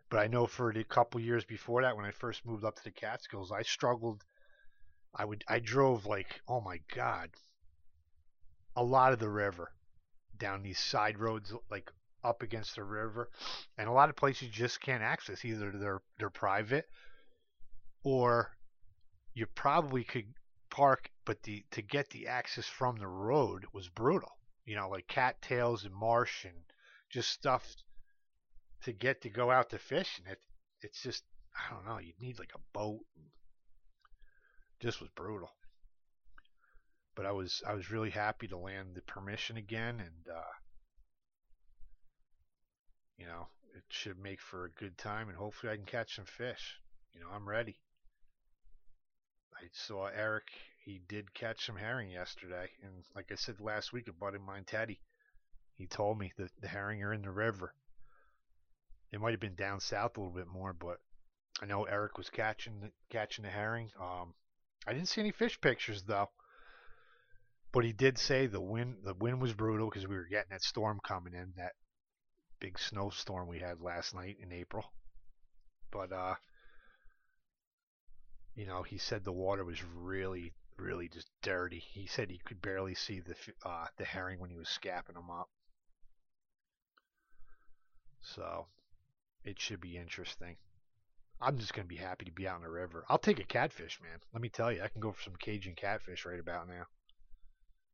But 0.09 0.17
I 0.19 0.27
know 0.27 0.47
for 0.47 0.73
the 0.73 0.83
couple 0.83 1.21
years 1.21 1.45
before 1.45 1.83
that, 1.83 1.95
when 1.95 2.05
I 2.05 2.11
first 2.11 2.45
moved 2.45 2.65
up 2.65 2.75
to 2.77 2.83
the 2.83 2.91
Catskills, 2.91 3.51
I 3.51 3.61
struggled 3.61 4.25
I 5.15 5.25
would 5.25 5.43
I 5.47 5.59
drove 5.59 6.05
like 6.05 6.41
oh 6.47 6.61
my 6.61 6.81
god. 6.93 7.31
A 8.75 8.83
lot 8.83 9.13
of 9.13 9.19
the 9.19 9.29
river 9.29 9.71
down 10.37 10.63
these 10.63 10.79
side 10.79 11.17
roads 11.17 11.53
like 11.69 11.91
up 12.23 12.43
against 12.43 12.75
the 12.75 12.83
river 12.83 13.29
and 13.77 13.87
a 13.87 13.91
lot 13.91 14.09
of 14.09 14.15
places 14.15 14.43
you 14.43 14.49
just 14.49 14.81
can't 14.81 15.03
access 15.03 15.43
either 15.43 15.71
they're 15.71 16.01
they're 16.17 16.29
private 16.29 16.85
or 18.03 18.51
you 19.33 19.45
probably 19.45 20.03
could 20.03 20.33
park 20.69 21.09
but 21.25 21.41
the 21.43 21.63
to 21.71 21.81
get 21.81 22.09
the 22.09 22.27
access 22.27 22.65
from 22.65 22.97
the 22.97 23.07
road 23.07 23.65
was 23.73 23.89
brutal. 23.89 24.31
You 24.65 24.75
know 24.75 24.89
like 24.89 25.07
cattails 25.07 25.85
and 25.85 25.93
marsh 25.93 26.45
and 26.45 26.55
just 27.09 27.31
stuff 27.31 27.65
to 28.83 28.93
get 28.93 29.21
to 29.21 29.29
go 29.29 29.49
out 29.49 29.69
to 29.71 29.79
fish 29.79 30.19
and 30.19 30.27
it 30.27 30.39
it's 30.81 31.01
just 31.01 31.23
I 31.55 31.73
don't 31.73 31.85
know 31.85 31.97
You'd 31.99 32.21
need 32.21 32.37
like 32.37 32.53
a 32.53 32.77
boat 32.77 33.01
and 33.15 33.25
just 34.79 35.01
was 35.01 35.09
brutal. 35.15 35.49
But 37.15 37.25
I 37.25 37.31
was 37.31 37.61
I 37.67 37.73
was 37.73 37.91
really 37.91 38.11
happy 38.11 38.47
to 38.47 38.57
land 38.57 38.95
the 38.95 39.01
permission 39.01 39.57
again, 39.57 39.99
and 39.99 40.33
uh, 40.33 40.53
you 43.17 43.25
know 43.25 43.47
it 43.75 43.83
should 43.89 44.17
make 44.17 44.39
for 44.39 44.65
a 44.65 44.71
good 44.71 44.97
time, 44.97 45.27
and 45.27 45.37
hopefully 45.37 45.73
I 45.73 45.75
can 45.75 45.85
catch 45.85 46.15
some 46.15 46.25
fish. 46.25 46.79
You 47.13 47.19
know 47.19 47.27
I'm 47.33 47.47
ready. 47.47 47.77
I 49.53 49.67
saw 49.73 50.05
Eric; 50.07 50.47
he 50.85 51.01
did 51.09 51.33
catch 51.33 51.65
some 51.65 51.75
herring 51.75 52.11
yesterday, 52.11 52.69
and 52.81 53.03
like 53.15 53.31
I 53.31 53.35
said 53.35 53.59
last 53.59 53.91
week, 53.91 54.07
a 54.07 54.13
buddy 54.13 54.37
of 54.37 54.43
mine, 54.43 54.63
Teddy, 54.65 55.01
he 55.75 55.87
told 55.87 56.17
me 56.17 56.31
that 56.37 56.51
the 56.61 56.69
herring 56.69 57.03
are 57.03 57.13
in 57.13 57.21
the 57.21 57.31
river. 57.31 57.73
It 59.11 59.19
might 59.19 59.31
have 59.31 59.39
been 59.39 59.55
down 59.55 59.81
south 59.81 60.15
a 60.15 60.21
little 60.21 60.35
bit 60.35 60.47
more, 60.47 60.71
but 60.71 60.99
I 61.61 61.65
know 61.65 61.83
Eric 61.83 62.17
was 62.17 62.29
catching 62.29 62.79
the, 62.79 62.91
catching 63.09 63.43
the 63.43 63.49
herring. 63.49 63.91
Um, 63.99 64.33
I 64.87 64.93
didn't 64.93 65.07
see 65.09 65.21
any 65.21 65.31
fish 65.31 65.59
pictures 65.59 66.03
though. 66.03 66.29
But 67.71 67.85
he 67.85 67.93
did 67.93 68.17
say 68.17 68.47
the 68.47 68.61
wind 68.61 69.03
the 69.03 69.13
wind 69.13 69.41
was 69.41 69.53
brutal 69.53 69.89
because 69.89 70.07
we 70.07 70.15
were 70.15 70.25
getting 70.25 70.49
that 70.49 70.63
storm 70.63 70.99
coming 71.03 71.33
in, 71.33 71.53
that 71.57 71.75
big 72.59 72.79
snowstorm 72.79 73.47
we 73.47 73.59
had 73.59 73.81
last 73.81 74.15
night 74.15 74.37
in 74.39 74.51
April. 74.51 74.91
But 75.91 76.11
uh 76.11 76.35
you 78.55 78.65
know, 78.65 78.83
he 78.83 78.97
said 78.97 79.23
the 79.23 79.31
water 79.31 79.63
was 79.63 79.83
really 79.83 80.53
really 80.77 81.09
just 81.09 81.29
dirty. 81.41 81.79
He 81.79 82.07
said 82.07 82.29
he 82.29 82.39
could 82.39 82.61
barely 82.61 82.95
see 82.95 83.19
the 83.19 83.35
uh 83.63 83.87
the 83.97 84.05
herring 84.05 84.39
when 84.39 84.49
he 84.49 84.57
was 84.57 84.69
scapping 84.69 85.15
them 85.15 85.29
up. 85.29 85.49
So, 88.21 88.67
it 89.43 89.59
should 89.59 89.79
be 89.79 89.97
interesting. 89.97 90.57
I'm 91.41 91.57
just 91.57 91.73
gonna 91.73 91.87
be 91.87 91.95
happy 91.95 92.25
to 92.25 92.31
be 92.31 92.47
out 92.47 92.57
in 92.57 92.63
the 92.63 92.69
river. 92.69 93.05
I'll 93.07 93.17
take 93.17 93.39
a 93.39 93.45
catfish, 93.45 93.99
man. 94.01 94.19
Let 94.33 94.41
me 94.41 94.49
tell 94.49 94.71
you, 94.71 94.83
I 94.83 94.89
can 94.89 94.99
go 94.99 95.11
for 95.11 95.21
some 95.21 95.35
Cajun 95.37 95.75
catfish 95.75 96.25
right 96.25 96.39
about 96.39 96.67
now. 96.67 96.85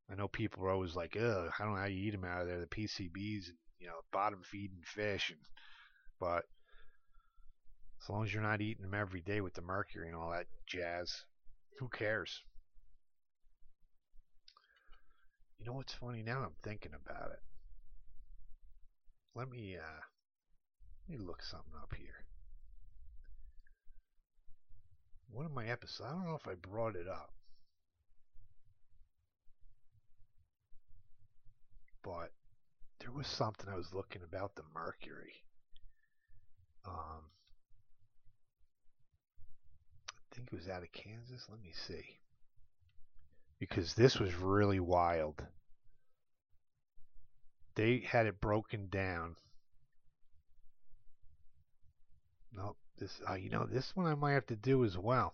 I 0.09 0.15
know 0.15 0.27
people 0.27 0.63
are 0.63 0.71
always 0.71 0.95
like, 0.95 1.15
"Ugh, 1.15 1.51
I 1.57 1.63
don't 1.63 1.73
know 1.73 1.79
how 1.79 1.85
you 1.85 2.07
eat 2.07 2.11
them 2.11 2.25
out 2.25 2.41
of 2.41 2.47
there, 2.47 2.59
the 2.59 2.67
PCBs, 2.67 3.49
and 3.49 3.57
you 3.79 3.87
know, 3.87 4.01
bottom 4.11 4.41
feeding 4.43 4.81
fish," 4.83 5.29
and 5.29 5.39
but 6.19 6.45
as 8.01 8.09
long 8.09 8.23
as 8.23 8.33
you're 8.33 8.41
not 8.41 8.61
eating 8.61 8.83
them 8.83 8.93
every 8.93 9.21
day 9.21 9.41
with 9.41 9.53
the 9.53 9.61
mercury 9.61 10.07
and 10.07 10.15
all 10.15 10.31
that 10.31 10.47
jazz, 10.65 11.25
who 11.79 11.87
cares? 11.89 12.41
You 15.59 15.65
know 15.65 15.73
what's 15.73 15.93
funny 15.93 16.23
now? 16.23 16.43
I'm 16.43 16.55
thinking 16.63 16.93
about 16.93 17.31
it. 17.31 17.39
Let 19.35 19.49
me 19.49 19.77
uh, 19.77 20.01
let 21.09 21.19
me 21.19 21.25
look 21.25 21.43
something 21.43 21.73
up 21.81 21.93
here. 21.95 22.25
One 25.31 25.45
of 25.45 25.53
my 25.53 25.65
episodes, 25.67 26.09
I 26.09 26.11
don't 26.11 26.25
know 26.25 26.35
if 26.35 26.47
I 26.47 26.55
brought 26.55 26.95
it 26.95 27.07
up, 27.07 27.31
but 32.03 32.31
there 32.99 33.11
was 33.11 33.27
something 33.27 33.67
I 33.69 33.75
was 33.75 33.93
looking 33.93 34.21
about 34.23 34.55
the 34.55 34.63
mercury. 34.73 35.33
Um, 36.85 37.23
I 40.09 40.35
think 40.35 40.49
it 40.51 40.55
was 40.55 40.69
out 40.69 40.83
of 40.83 40.91
Kansas. 40.91 41.47
Let 41.49 41.61
me 41.61 41.71
see. 41.87 42.19
Because 43.59 43.93
this 43.93 44.19
was 44.19 44.33
really 44.35 44.79
wild. 44.79 45.43
They 47.75 48.03
had 48.07 48.25
it 48.25 48.39
broken 48.39 48.87
down. 48.89 49.35
Nope. 52.53 52.77
This, 52.97 53.19
uh, 53.29 53.33
you 53.33 53.49
know, 53.49 53.65
this 53.65 53.95
one 53.95 54.05
I 54.05 54.15
might 54.15 54.33
have 54.33 54.45
to 54.47 54.55
do 54.55 54.85
as 54.85 54.97
well. 54.97 55.33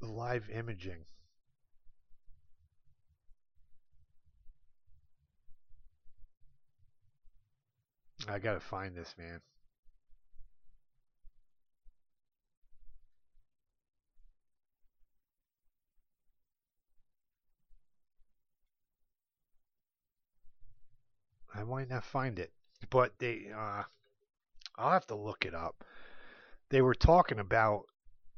Live 0.00 0.50
imaging. 0.50 1.04
I 8.28 8.38
gotta 8.38 8.60
find 8.60 8.96
this, 8.96 9.14
man. 9.18 9.40
I 21.54 21.64
might 21.64 21.88
not 21.88 22.04
find 22.04 22.38
it, 22.38 22.52
but 22.90 23.18
they 23.18 23.50
uh, 23.54 23.82
I'll 24.82 24.92
have 24.92 25.06
to 25.06 25.14
look 25.14 25.44
it 25.44 25.54
up. 25.54 25.84
They 26.70 26.82
were 26.82 26.94
talking 26.94 27.38
about, 27.38 27.84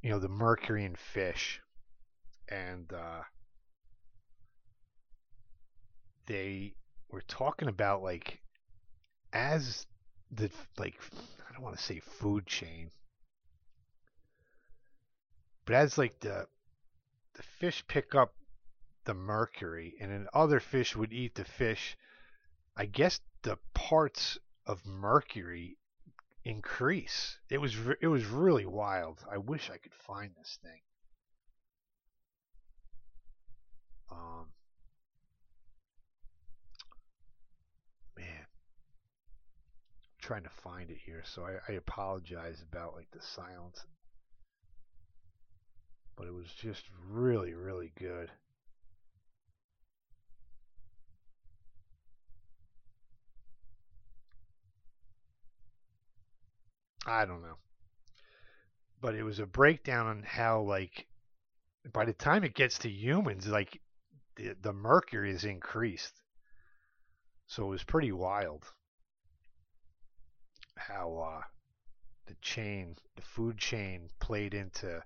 you 0.03 0.11
know, 0.11 0.19
the 0.19 0.29
mercury 0.29 0.85
in 0.85 0.95
fish, 0.95 1.63
and 2.49 2.93
uh, 2.93 3.23
they 6.27 6.75
were 7.11 7.23
talking 7.23 7.69
about 7.69 8.03
like 8.03 8.41
as 9.33 9.87
the 10.31 10.51
like 10.77 11.01
I 11.49 11.53
don't 11.55 11.63
want 11.63 11.79
to 11.79 11.83
say 11.83 12.01
food 12.01 12.47
chain, 12.47 12.91
but 15.65 15.77
as 15.77 15.97
like 15.97 16.21
the 16.21 16.47
the 17.35 17.43
fish 17.43 17.83
pick 17.89 18.15
up 18.15 18.35
the 19.05 19.15
mercury, 19.15 19.95
and 19.99 20.11
then 20.11 20.27
other 20.35 20.61
fish 20.61 20.95
would 20.95 21.13
eat 21.13 21.37
the 21.37 21.45
fish. 21.45 21.97
I 22.77 22.85
guess 22.85 23.21
the 23.43 23.59
parts 23.73 24.39
of 24.67 24.85
mercury 24.85 25.79
increase. 26.45 27.39
It 27.49 27.61
was 27.61 27.75
it 28.01 28.07
was 28.07 28.27
really 28.27 28.67
wild. 28.67 29.25
I 29.31 29.39
wish 29.39 29.71
I 29.71 29.79
could 29.79 29.95
find 29.95 30.31
this 30.37 30.59
thing. 30.63 30.81
Um, 34.11 34.47
man, 38.17 38.27
I'm 38.27 40.21
trying 40.21 40.45
to 40.45 40.51
find 40.51 40.91
it 40.91 40.99
here, 41.05 41.23
so 41.25 41.45
I, 41.45 41.73
I 41.73 41.77
apologize 41.77 42.63
about 42.63 42.95
like 42.95 43.11
the 43.13 43.23
silence, 43.23 43.85
but 46.17 46.27
it 46.27 46.35
was 46.35 46.53
just 46.61 46.85
really 47.09 47.55
really 47.55 47.93
good. 47.99 48.31
I 57.07 57.25
don't 57.25 57.43
know. 57.43 57.59
But 59.01 59.15
it 59.15 59.23
was 59.23 59.39
a 59.39 59.47
breakdown 59.47 60.07
on 60.07 60.23
how 60.23 60.63
like 60.63 61.07
by 61.93 62.05
the 62.05 62.15
time 62.15 62.45
it 62.45 62.55
gets 62.55 62.79
to 62.81 62.89
humans, 62.91 63.47
like 63.47 63.81
the 64.37 64.57
the 64.61 64.73
mercury 64.73 65.31
is 65.31 65.45
increased. 65.45 66.15
So 67.47 67.65
it 67.65 67.71
was 67.71 67.85
pretty 67.85 68.13
wild 68.13 68.65
how 70.77 71.17
uh, 71.19 71.43
the 72.27 72.35
chain, 72.41 72.97
the 73.17 73.23
food 73.23 73.59
chain, 73.59 74.09
played 74.19 74.55
into 74.55 75.03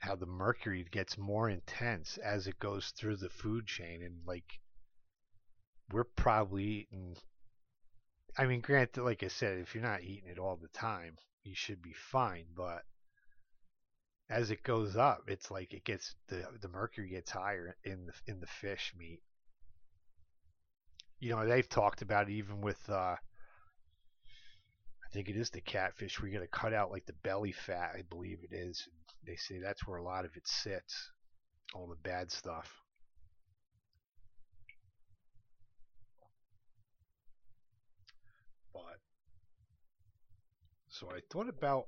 how 0.00 0.16
the 0.16 0.26
mercury 0.26 0.84
gets 0.90 1.18
more 1.18 1.48
intense 1.48 2.18
as 2.18 2.46
it 2.46 2.58
goes 2.58 2.90
through 2.90 3.16
the 3.16 3.28
food 3.28 3.66
chain, 3.66 4.02
and 4.02 4.26
like 4.26 4.58
we're 5.92 6.04
probably 6.04 6.64
eating. 6.64 7.16
I 8.36 8.46
mean, 8.46 8.60
granted, 8.60 9.02
like 9.02 9.22
I 9.22 9.28
said, 9.28 9.58
if 9.58 9.74
you're 9.74 9.84
not 9.84 10.02
eating 10.02 10.28
it 10.28 10.38
all 10.38 10.56
the 10.56 10.68
time, 10.68 11.16
you 11.44 11.54
should 11.54 11.80
be 11.82 11.92
fine. 11.92 12.46
But 12.56 12.84
as 14.30 14.50
it 14.50 14.62
goes 14.62 14.96
up, 14.96 15.24
it's 15.28 15.50
like 15.50 15.74
it 15.74 15.84
gets 15.84 16.14
the 16.28 16.46
the 16.60 16.68
mercury 16.68 17.10
gets 17.10 17.30
higher 17.30 17.76
in 17.84 18.06
the 18.06 18.12
in 18.26 18.40
the 18.40 18.46
fish 18.46 18.94
meat. 18.96 19.20
You 21.20 21.30
know, 21.30 21.46
they've 21.46 21.68
talked 21.68 22.02
about 22.02 22.28
it 22.28 22.32
even 22.32 22.60
with 22.62 22.88
uh, 22.88 23.16
I 25.10 25.12
think 25.12 25.28
it 25.28 25.36
is 25.36 25.50
the 25.50 25.60
catfish 25.60 26.20
you 26.20 26.30
got 26.30 26.40
to 26.40 26.46
cut 26.46 26.72
out 26.72 26.90
like 26.90 27.04
the 27.06 27.12
belly 27.12 27.52
fat, 27.52 27.96
I 27.96 28.02
believe 28.02 28.44
it 28.44 28.54
is. 28.54 28.88
They 29.26 29.36
say 29.36 29.58
that's 29.58 29.86
where 29.86 29.98
a 29.98 30.04
lot 30.04 30.24
of 30.24 30.36
it 30.36 30.46
sits, 30.46 31.10
all 31.74 31.86
the 31.88 31.96
bad 31.96 32.30
stuff. 32.30 32.72
But 38.72 38.98
so 41.00 41.08
I 41.08 41.20
thought 41.30 41.48
about 41.48 41.86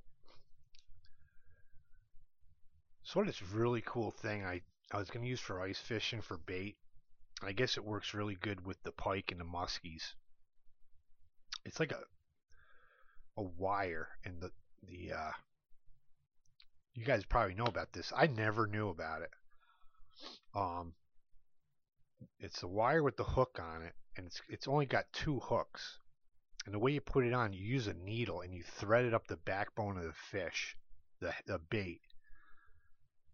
sort 3.03 3.29
of 3.29 3.35
this 3.35 3.53
really 3.53 3.83
cool 3.85 4.11
thing 4.11 4.43
I 4.43 4.63
I 4.91 4.97
was 4.97 5.11
going 5.11 5.23
to 5.23 5.29
use 5.29 5.41
for 5.41 5.61
ice 5.61 5.79
fishing 5.79 6.23
for 6.23 6.39
bait. 6.39 6.77
I 7.43 7.53
guess 7.53 7.77
it 7.77 7.85
works 7.85 8.15
really 8.15 8.37
good 8.37 8.65
with 8.65 8.83
the 8.83 8.93
pike 8.93 9.31
and 9.31 9.39
the 9.39 9.45
muskies. 9.45 10.15
It's 11.67 11.79
like 11.79 11.93
a 11.93 12.01
a 13.37 13.43
wire 13.43 14.09
and 14.25 14.41
the 14.41 14.51
the 14.89 15.13
uh, 15.13 15.33
you 16.95 17.05
guys 17.05 17.25
probably 17.27 17.55
know 17.55 17.67
about 17.67 17.93
this. 17.93 18.15
I 18.17 18.29
never 18.29 18.67
knew 18.67 18.89
about 18.89 19.21
it. 19.21 19.31
Um, 20.55 20.95
it's 22.39 22.63
a 22.63 22.69
wire 22.69 23.03
with 23.03 23.19
the 23.19 23.25
hook 23.25 23.61
on 23.63 23.83
it, 23.83 23.95
and 24.17 24.27
it's 24.27 24.41
it's 24.49 24.69
only 24.69 24.87
got 24.87 25.13
two 25.13 25.39
hooks. 25.41 25.99
And 26.65 26.75
the 26.75 26.79
way 26.79 26.93
you 26.93 27.01
put 27.01 27.25
it 27.25 27.33
on, 27.33 27.53
you 27.53 27.65
use 27.65 27.89
a 27.89 27.95
needle 27.95 28.41
and 28.41 28.55
you 28.55 28.63
thread 28.63 29.05
it 29.05 29.15
up 29.15 29.27
the 29.27 29.37
backbone 29.37 29.99
of 29.99 30.05
the 30.05 30.13
fish, 30.13 30.77
the 31.21 31.35
the 31.47 31.59
bait, 31.59 32.03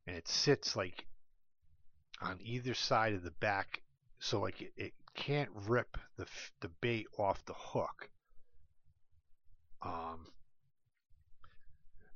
and 0.07 0.17
it 0.17 0.29
sits 0.29 0.75
like 0.77 1.07
on 2.21 2.39
either 2.41 2.75
side 2.75 3.13
of 3.13 3.23
the 3.23 3.31
back, 3.33 3.83
so 4.19 4.41
like 4.41 4.63
it, 4.63 4.73
it 4.77 4.95
can't 5.15 5.51
rip 5.53 5.99
the 6.17 6.27
the 6.61 6.69
bait 6.69 7.07
off 7.19 7.45
the 7.45 7.55
hook. 7.55 8.09
Um, 9.83 10.27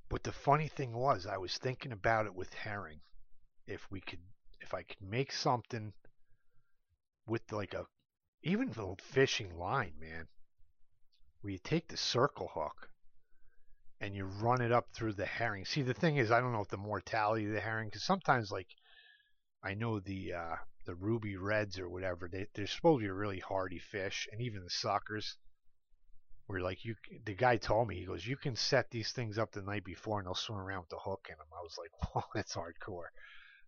but 0.08 0.24
the 0.24 0.32
funny 0.32 0.68
thing 0.68 0.92
was, 0.92 1.26
I 1.26 1.36
was 1.36 1.56
thinking 1.58 1.92
about 1.92 2.26
it 2.26 2.34
with 2.34 2.52
herring. 2.54 3.00
If 3.66 3.90
we 3.90 4.00
could, 4.00 4.18
if 4.60 4.74
I 4.74 4.82
could 4.82 5.00
make 5.00 5.32
something 5.32 5.92
with 7.26 7.52
like 7.52 7.74
a, 7.74 7.86
even 8.42 8.70
the 8.70 8.96
fishing 9.00 9.56
line, 9.56 9.94
man, 10.00 10.26
where 11.42 11.52
you 11.52 11.58
take 11.62 11.88
the 11.88 11.96
circle 11.96 12.50
hook 12.54 12.88
and 14.00 14.16
you 14.16 14.24
run 14.24 14.62
it 14.62 14.72
up 14.72 14.86
through 14.92 15.12
the 15.12 15.26
herring. 15.26 15.64
See, 15.64 15.82
the 15.82 15.94
thing 15.94 16.16
is, 16.16 16.30
I 16.30 16.40
don't 16.40 16.52
know 16.52 16.62
if 16.62 16.68
the 16.68 16.76
mortality 16.76 17.46
of 17.46 17.52
the 17.52 17.60
herring, 17.60 17.88
because 17.88 18.04
sometimes 18.04 18.50
like 18.50 18.68
I 19.62 19.74
know 19.74 20.00
the 20.00 20.32
uh, 20.32 20.56
the 20.86 20.94
ruby 20.94 21.36
reds 21.36 21.78
or 21.78 21.88
whatever, 21.88 22.28
they 22.28 22.46
they're 22.54 22.66
supposed 22.66 23.00
to 23.00 23.04
be 23.04 23.10
a 23.10 23.14
really 23.14 23.40
hardy 23.40 23.78
fish, 23.78 24.28
and 24.32 24.40
even 24.40 24.64
the 24.64 24.70
suckers 24.70 25.36
where 26.46 26.60
like 26.60 26.84
you 26.84 26.94
the 27.24 27.34
guy 27.34 27.56
told 27.56 27.88
me 27.88 27.96
he 27.96 28.04
goes 28.04 28.26
you 28.26 28.36
can 28.36 28.56
set 28.56 28.90
these 28.90 29.12
things 29.12 29.38
up 29.38 29.52
the 29.52 29.62
night 29.62 29.84
before 29.84 30.18
and 30.18 30.26
they'll 30.26 30.34
swim 30.34 30.58
around 30.58 30.80
with 30.80 30.90
the 30.90 30.98
hook 30.98 31.26
in 31.30 31.36
them 31.38 31.46
i 31.56 31.62
was 31.62 31.76
like 31.78 31.90
well 32.14 32.28
that's 32.34 32.54
hardcore 32.54 33.08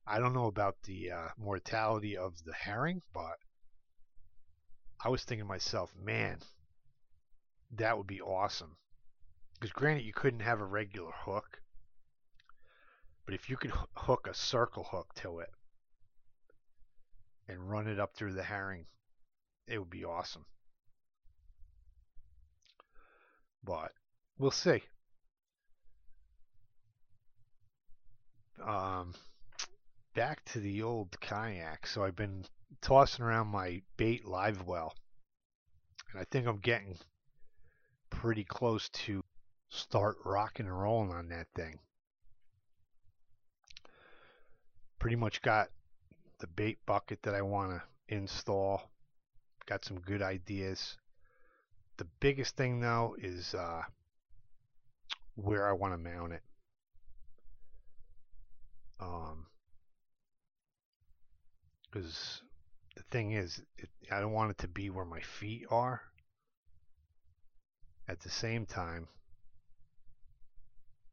i 0.07 0.19
don't 0.19 0.35
know 0.35 0.47
about 0.47 0.77
the 0.85 1.11
uh, 1.11 1.29
mortality 1.39 2.17
of 2.17 2.35
the 2.45 2.53
herring 2.53 3.01
but 3.13 3.39
i 5.05 5.09
was 5.09 5.25
thinking 5.25 5.45
to 5.45 5.49
myself 5.49 5.95
man 5.97 6.39
that 7.79 7.97
would 7.97 8.07
be 8.07 8.21
awesome 8.21 8.77
because 9.55 9.73
granted 9.73 10.05
you 10.05 10.13
couldn't 10.13 10.41
have 10.41 10.61
a 10.61 10.65
regular 10.65 11.13
hook 11.13 11.61
but 13.25 13.35
if 13.35 13.49
you 13.49 13.57
could 13.57 13.73
hook 13.95 14.27
a 14.31 14.35
circle 14.35 14.85
hook 14.85 15.15
to 15.15 15.39
it 15.39 15.51
and 17.49 17.71
run 17.71 17.87
it 17.87 17.99
up 17.99 18.15
through 18.15 18.33
the 18.33 18.43
herring 18.43 18.87
it 19.67 19.79
would 19.79 19.91
be 19.91 20.05
awesome 20.05 20.45
but 23.65 23.93
we'll 24.39 24.51
see. 24.51 24.83
Um, 28.63 29.15
back 30.15 30.45
to 30.47 30.61
the 30.61 30.83
old 30.83 31.19
kayak. 31.21 31.87
So 31.87 32.05
I've 32.05 32.17
been 32.17 32.45
tossing 32.81 33.25
around 33.25 33.49
my 33.49 33.83
bait 33.97 34.25
live 34.25 34.67
well, 34.67 34.95
and 36.13 36.21
I 36.21 36.25
think 36.25 36.47
I'm 36.47 36.59
getting 36.59 36.97
pretty 38.21 38.45
close 38.45 38.89
to 38.91 39.23
start 39.69 40.17
rocking 40.25 40.67
and 40.67 40.81
rolling 40.81 41.13
on 41.13 41.29
that 41.29 41.47
thing. 41.55 41.79
Pretty 44.99 45.17
much 45.17 45.43
got 45.43 45.69
the 46.39 46.47
bait 46.47 46.79
bucket 46.87 47.23
that 47.23 47.35
I 47.35 47.43
want 47.43 47.71
to 47.71 48.15
install. 48.15 48.91
Got 49.67 49.85
some 49.85 50.01
good 50.01 50.23
ideas. 50.23 50.97
The 51.97 52.07
biggest 52.21 52.57
thing 52.57 52.81
though 52.81 53.17
is 53.21 53.55
uh, 53.55 53.83
where 55.35 55.69
I 55.69 55.73
want 55.73 55.93
to 55.93 55.99
mount 55.99 56.33
it. 56.33 56.43
Um, 59.01 59.47
because 61.83 62.43
the 62.97 63.03
thing 63.11 63.33
is, 63.33 63.61
it, 63.77 63.89
I 64.11 64.21
don't 64.21 64.33
want 64.33 64.53
it 64.53 64.59
to 64.59 64.69
be 64.69 64.91
where 64.91 65.05
my 65.05 65.21
feet 65.21 65.67
are. 65.71 66.01
At 68.09 68.21
the 68.21 68.31
same 68.31 68.67
time, 68.67 69.09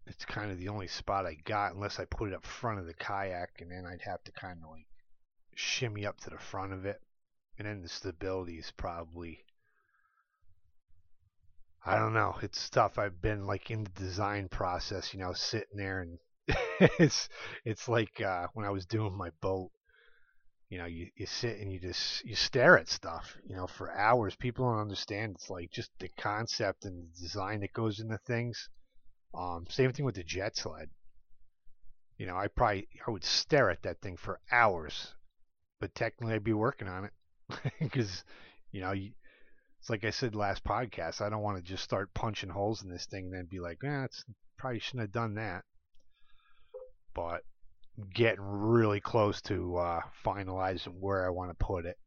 it's 0.06 0.26
kind 0.26 0.52
of 0.52 0.58
the 0.58 0.70
only 0.70 0.88
spot 0.88 1.26
I 1.26 1.36
got 1.46 1.74
unless 1.74 2.00
I 2.00 2.06
put 2.06 2.30
it 2.30 2.36
up 2.36 2.46
front 2.46 2.80
of 2.80 2.86
the 2.86 2.94
kayak, 2.94 3.62
and 3.62 3.72
then 3.72 3.86
I'd 3.86 4.02
have 4.02 4.24
to 4.26 4.32
kind 4.32 4.60
of 4.64 4.70
like 4.72 4.88
shimmy 5.56 6.06
up 6.06 6.20
to 6.22 6.30
the 6.30 6.38
front 6.38 6.74
of 6.74 6.86
it, 6.86 7.02
and 7.58 7.68
then 7.68 7.82
the 7.82 7.90
stability 7.90 8.58
is 8.58 8.72
probably 8.72 9.46
I 11.84 11.98
don't 11.98 12.14
know. 12.14 12.36
It's 12.44 12.70
tough. 12.70 13.00
I've 13.00 13.22
been 13.22 13.48
like 13.48 13.72
in 13.72 13.84
the 13.84 13.90
design 13.90 14.50
process, 14.50 15.14
you 15.14 15.20
know, 15.20 15.34
sitting 15.34 15.78
there 15.78 16.02
and 16.02 16.20
it's 17.00 17.28
it's 17.66 17.88
like 17.88 18.22
uh, 18.22 18.48
when 18.54 18.66
I 18.66 18.70
was 18.70 18.86
doing 18.86 19.18
my 19.18 19.32
boat. 19.42 19.72
You 20.72 20.78
know, 20.78 20.86
you, 20.86 21.10
you 21.18 21.26
sit 21.26 21.60
and 21.60 21.70
you 21.70 21.82
just 21.82 22.24
you 22.24 22.34
stare 22.34 22.78
at 22.78 22.88
stuff, 22.88 23.38
you 23.46 23.58
know, 23.58 23.68
for 23.68 23.92
hours. 23.92 24.38
People 24.38 24.70
don't 24.70 24.80
understand. 24.80 25.36
It's 25.36 25.50
like 25.50 25.70
just 25.70 25.92
the 26.00 26.08
concept 26.18 26.86
and 26.86 27.04
the 27.04 27.22
design 27.22 27.60
that 27.60 27.74
goes 27.74 28.00
into 28.00 28.18
things. 28.20 28.70
Um, 29.34 29.66
same 29.68 29.92
thing 29.92 30.06
with 30.06 30.16
the 30.16 30.24
jet 30.24 30.56
sled. 30.56 30.90
You 32.18 32.26
know, 32.26 32.38
I 32.38 32.48
probably 32.48 32.88
I 33.06 33.12
would 33.12 33.26
stare 33.26 33.70
at 33.70 33.82
that 33.82 34.00
thing 34.00 34.16
for 34.16 34.40
hours, 34.50 35.14
but 35.82 35.94
technically 35.94 36.36
I'd 36.36 36.44
be 36.46 36.54
working 36.54 36.88
on 36.88 37.04
it 37.04 37.14
because 37.82 38.24
you 38.72 38.80
know 38.80 38.94
you, 38.94 39.12
it's 39.82 39.90
like 39.90 40.06
I 40.06 40.12
said 40.12 40.36
last 40.36 40.64
podcast. 40.64 41.20
I 41.20 41.28
don't 41.28 41.44
want 41.44 41.58
to 41.58 41.64
just 41.64 41.84
start 41.84 42.14
punching 42.14 42.50
holes 42.50 42.82
in 42.82 42.90
this 42.90 43.08
thing 43.08 43.26
and 43.26 43.34
then 43.34 43.46
be 43.46 43.60
like, 43.60 43.80
eh, 43.84 44.06
it's 44.06 44.24
probably 44.58 44.80
shouldn't 44.80 45.02
have 45.02 45.12
done 45.12 45.34
that. 45.34 45.66
But 47.14 47.44
getting 48.14 48.42
really 48.42 49.00
close 49.00 49.42
to 49.44 49.78
uh, 49.78 50.02
finalizing 50.26 51.00
where 51.00 51.26
I 51.26 51.30
want 51.30 51.50
to 51.52 51.66
put 51.66 51.86
it, 51.86 51.98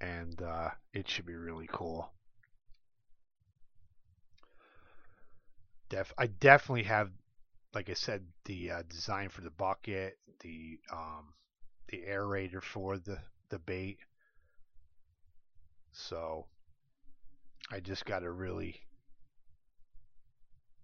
and 0.00 0.40
uh, 0.42 0.70
it 0.92 1.08
should 1.08 1.26
be 1.26 1.34
really 1.34 1.68
cool. 1.70 2.12
Def, 5.88 6.12
I 6.16 6.26
definitely 6.28 6.84
have, 6.84 7.10
like 7.74 7.90
I 7.90 7.94
said, 7.94 8.24
the 8.44 8.70
uh, 8.70 8.82
design 8.88 9.28
for 9.28 9.40
the 9.40 9.50
bucket, 9.50 10.18
the 10.40 10.78
um, 10.92 11.34
the 11.88 12.02
aerator 12.08 12.62
for 12.62 12.98
the 12.98 13.18
the 13.48 13.58
bait. 13.58 13.98
So 15.92 16.46
I 17.72 17.80
just 17.80 18.04
got 18.04 18.20
to 18.20 18.30
really 18.30 18.80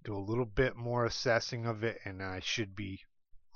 do 0.05 0.17
a 0.17 0.19
little 0.19 0.47
bit 0.47 0.77
more 0.77 1.05
assessing 1.05 1.67
of 1.67 1.83
it, 1.85 1.99
and 2.05 2.23
I 2.23 2.41
should 2.41 2.77
be, 2.77 3.01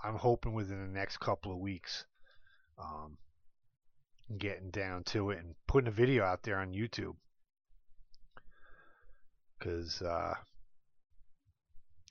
I'm 0.02 0.16
hoping 0.16 0.54
within 0.54 0.80
the 0.80 0.98
next 0.98 1.18
couple 1.18 1.52
of 1.52 1.58
weeks, 1.58 2.04
um, 2.78 3.18
getting 4.38 4.70
down 4.70 5.04
to 5.04 5.30
it 5.30 5.38
and 5.38 5.54
putting 5.66 5.88
a 5.88 5.92
video 5.92 6.24
out 6.24 6.42
there 6.42 6.58
on 6.58 6.72
YouTube. 6.72 7.16
Because 9.58 10.00
uh, 10.00 10.34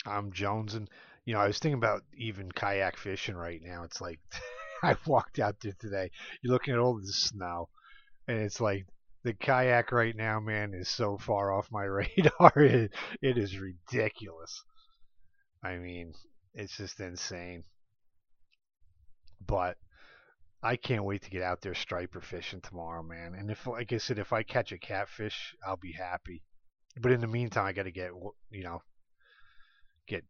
I'm 0.05 0.31
Jones, 0.31 0.75
and 0.75 0.87
you 1.25 1.33
know, 1.33 1.39
I 1.39 1.47
was 1.47 1.57
thinking 1.57 1.79
about 1.79 2.03
even 2.15 2.51
kayak 2.51 2.97
fishing 2.97 3.35
right 3.35 3.61
now. 3.63 3.83
It's 3.83 4.01
like 4.01 4.19
I 4.83 4.95
walked 5.07 5.39
out 5.39 5.55
there 5.61 5.73
today. 5.79 6.11
You're 6.41 6.53
looking 6.53 6.75
at 6.75 6.79
all 6.79 6.95
the 6.95 7.07
snow, 7.07 7.69
and 8.27 8.37
it's 8.37 8.61
like 8.61 8.85
the 9.23 9.33
kayak 9.33 9.91
right 9.91 10.15
now, 10.15 10.39
man, 10.39 10.73
is 10.73 10.89
so 10.89 11.17
far 11.17 11.51
off 11.51 11.71
my 11.71 11.83
radar. 11.85 12.53
It, 12.55 12.93
it 13.21 13.37
is 13.37 13.57
ridiculous. 13.57 14.63
I 15.63 15.77
mean, 15.77 16.13
it's 16.53 16.77
just 16.77 16.99
insane. 16.99 17.63
But 19.45 19.77
I 20.61 20.75
can't 20.75 21.05
wait 21.05 21.23
to 21.23 21.29
get 21.29 21.41
out 21.41 21.61
there 21.61 21.73
striper 21.73 22.21
fishing 22.21 22.61
tomorrow, 22.61 23.01
man. 23.01 23.33
And 23.35 23.49
if, 23.49 23.65
like 23.65 23.93
I 23.93 23.97
said, 23.97 24.19
if 24.19 24.33
I 24.33 24.43
catch 24.43 24.71
a 24.71 24.77
catfish, 24.77 25.55
I'll 25.65 25.77
be 25.77 25.93
happy. 25.93 26.43
But 26.99 27.11
in 27.11 27.21
the 27.21 27.27
meantime, 27.27 27.65
I 27.65 27.73
got 27.73 27.83
to 27.83 27.91
get, 27.91 28.11
you 28.51 28.63
know, 28.63 28.81
get 30.07 30.25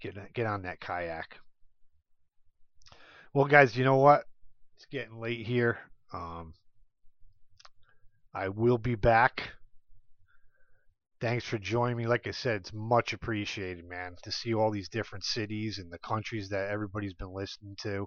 get 0.00 0.32
get 0.34 0.46
on 0.46 0.62
that 0.62 0.80
kayak. 0.80 1.38
Well, 3.34 3.46
guys, 3.46 3.76
you 3.76 3.84
know 3.84 3.96
what? 3.96 4.24
It's 4.76 4.86
getting 4.86 5.18
late 5.18 5.46
here. 5.46 5.78
Um, 6.12 6.54
I 8.34 8.48
will 8.48 8.78
be 8.78 8.94
back. 8.94 9.52
Thanks 11.20 11.44
for 11.44 11.58
joining 11.58 11.96
me. 11.96 12.06
Like 12.06 12.26
I 12.26 12.32
said, 12.32 12.56
it's 12.56 12.72
much 12.72 13.12
appreciated, 13.12 13.88
man, 13.88 14.16
to 14.22 14.32
see 14.32 14.54
all 14.54 14.70
these 14.70 14.88
different 14.88 15.24
cities 15.24 15.78
and 15.78 15.90
the 15.90 15.98
countries 15.98 16.48
that 16.50 16.68
everybody's 16.68 17.14
been 17.14 17.32
listening 17.32 17.76
to. 17.82 18.06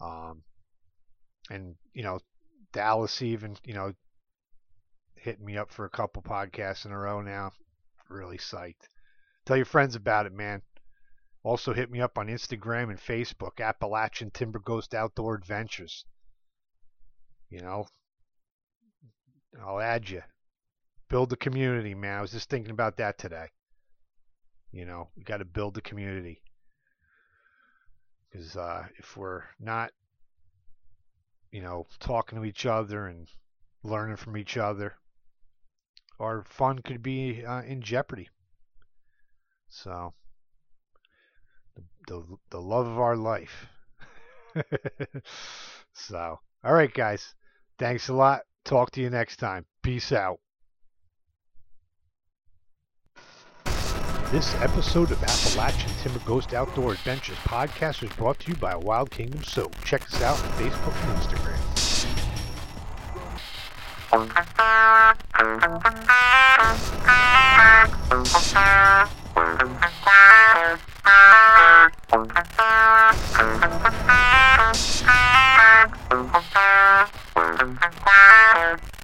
Um, 0.00 0.42
and 1.50 1.76
you 1.92 2.02
know, 2.02 2.18
Dallas 2.72 3.22
even, 3.22 3.56
you 3.64 3.74
know, 3.74 3.92
hitting 5.16 5.44
me 5.44 5.56
up 5.56 5.70
for 5.70 5.84
a 5.84 5.90
couple 5.90 6.22
podcasts 6.22 6.84
in 6.84 6.92
a 6.92 6.98
row 6.98 7.20
now. 7.20 7.52
Really 8.08 8.38
psyched. 8.38 8.88
Tell 9.44 9.56
your 9.56 9.66
friends 9.66 9.94
about 9.94 10.26
it, 10.26 10.32
man. 10.32 10.62
Also 11.42 11.72
hit 11.72 11.90
me 11.90 12.00
up 12.00 12.18
on 12.18 12.26
Instagram 12.26 12.90
and 12.90 12.98
Facebook, 12.98 13.60
Appalachian 13.60 14.30
Timber 14.30 14.58
Ghost 14.58 14.94
Outdoor 14.94 15.34
Adventures. 15.36 16.04
You 17.50 17.60
know, 17.60 17.86
I'll 19.64 19.80
add 19.80 20.10
you. 20.10 20.22
Build 21.08 21.30
the 21.30 21.36
community, 21.36 21.94
man. 21.94 22.18
I 22.18 22.20
was 22.20 22.32
just 22.32 22.50
thinking 22.50 22.72
about 22.72 22.96
that 22.96 23.18
today. 23.18 23.46
You 24.72 24.84
know, 24.84 25.08
we 25.16 25.22
got 25.22 25.38
to 25.38 25.44
build 25.44 25.74
the 25.74 25.80
community. 25.80 26.42
Because 28.36 28.56
uh, 28.56 28.84
if 28.98 29.16
we're 29.16 29.44
not 29.58 29.92
you 31.56 31.62
know, 31.62 31.86
talking 32.00 32.38
to 32.38 32.44
each 32.44 32.66
other 32.66 33.06
and 33.06 33.28
learning 33.82 34.16
from 34.16 34.36
each 34.36 34.58
other, 34.58 34.94
our 36.20 36.44
fun 36.44 36.80
could 36.80 37.02
be 37.02 37.46
uh, 37.46 37.62
in 37.62 37.80
jeopardy. 37.80 38.28
So, 39.68 40.12
the, 41.74 41.82
the, 42.08 42.36
the 42.50 42.60
love 42.60 42.86
of 42.86 42.98
our 42.98 43.16
life. 43.16 43.68
so, 45.94 46.38
all 46.62 46.74
right, 46.74 46.92
guys. 46.92 47.34
Thanks 47.78 48.08
a 48.08 48.14
lot. 48.14 48.42
Talk 48.66 48.90
to 48.92 49.00
you 49.00 49.08
next 49.08 49.36
time. 49.38 49.64
Peace 49.82 50.12
out. 50.12 50.40
This 54.32 54.56
episode 54.56 55.12
of 55.12 55.22
Appalachian 55.22 55.92
Timber 56.02 56.18
Ghost 56.26 56.52
Outdoor 56.52 56.90
Adventures 56.92 57.38
podcast 57.38 58.02
was 58.02 58.10
brought 58.10 58.40
to 58.40 58.50
you 58.50 58.56
by 58.56 58.74
Wild 58.74 59.12
Kingdom 59.12 59.44
Soap. 59.44 59.76
Check 59.84 60.02
us 60.02 60.20
out 60.20 60.42
on 60.42 60.50
Facebook 60.58 60.94
and 61.04 61.16
Instagram. 61.16 61.62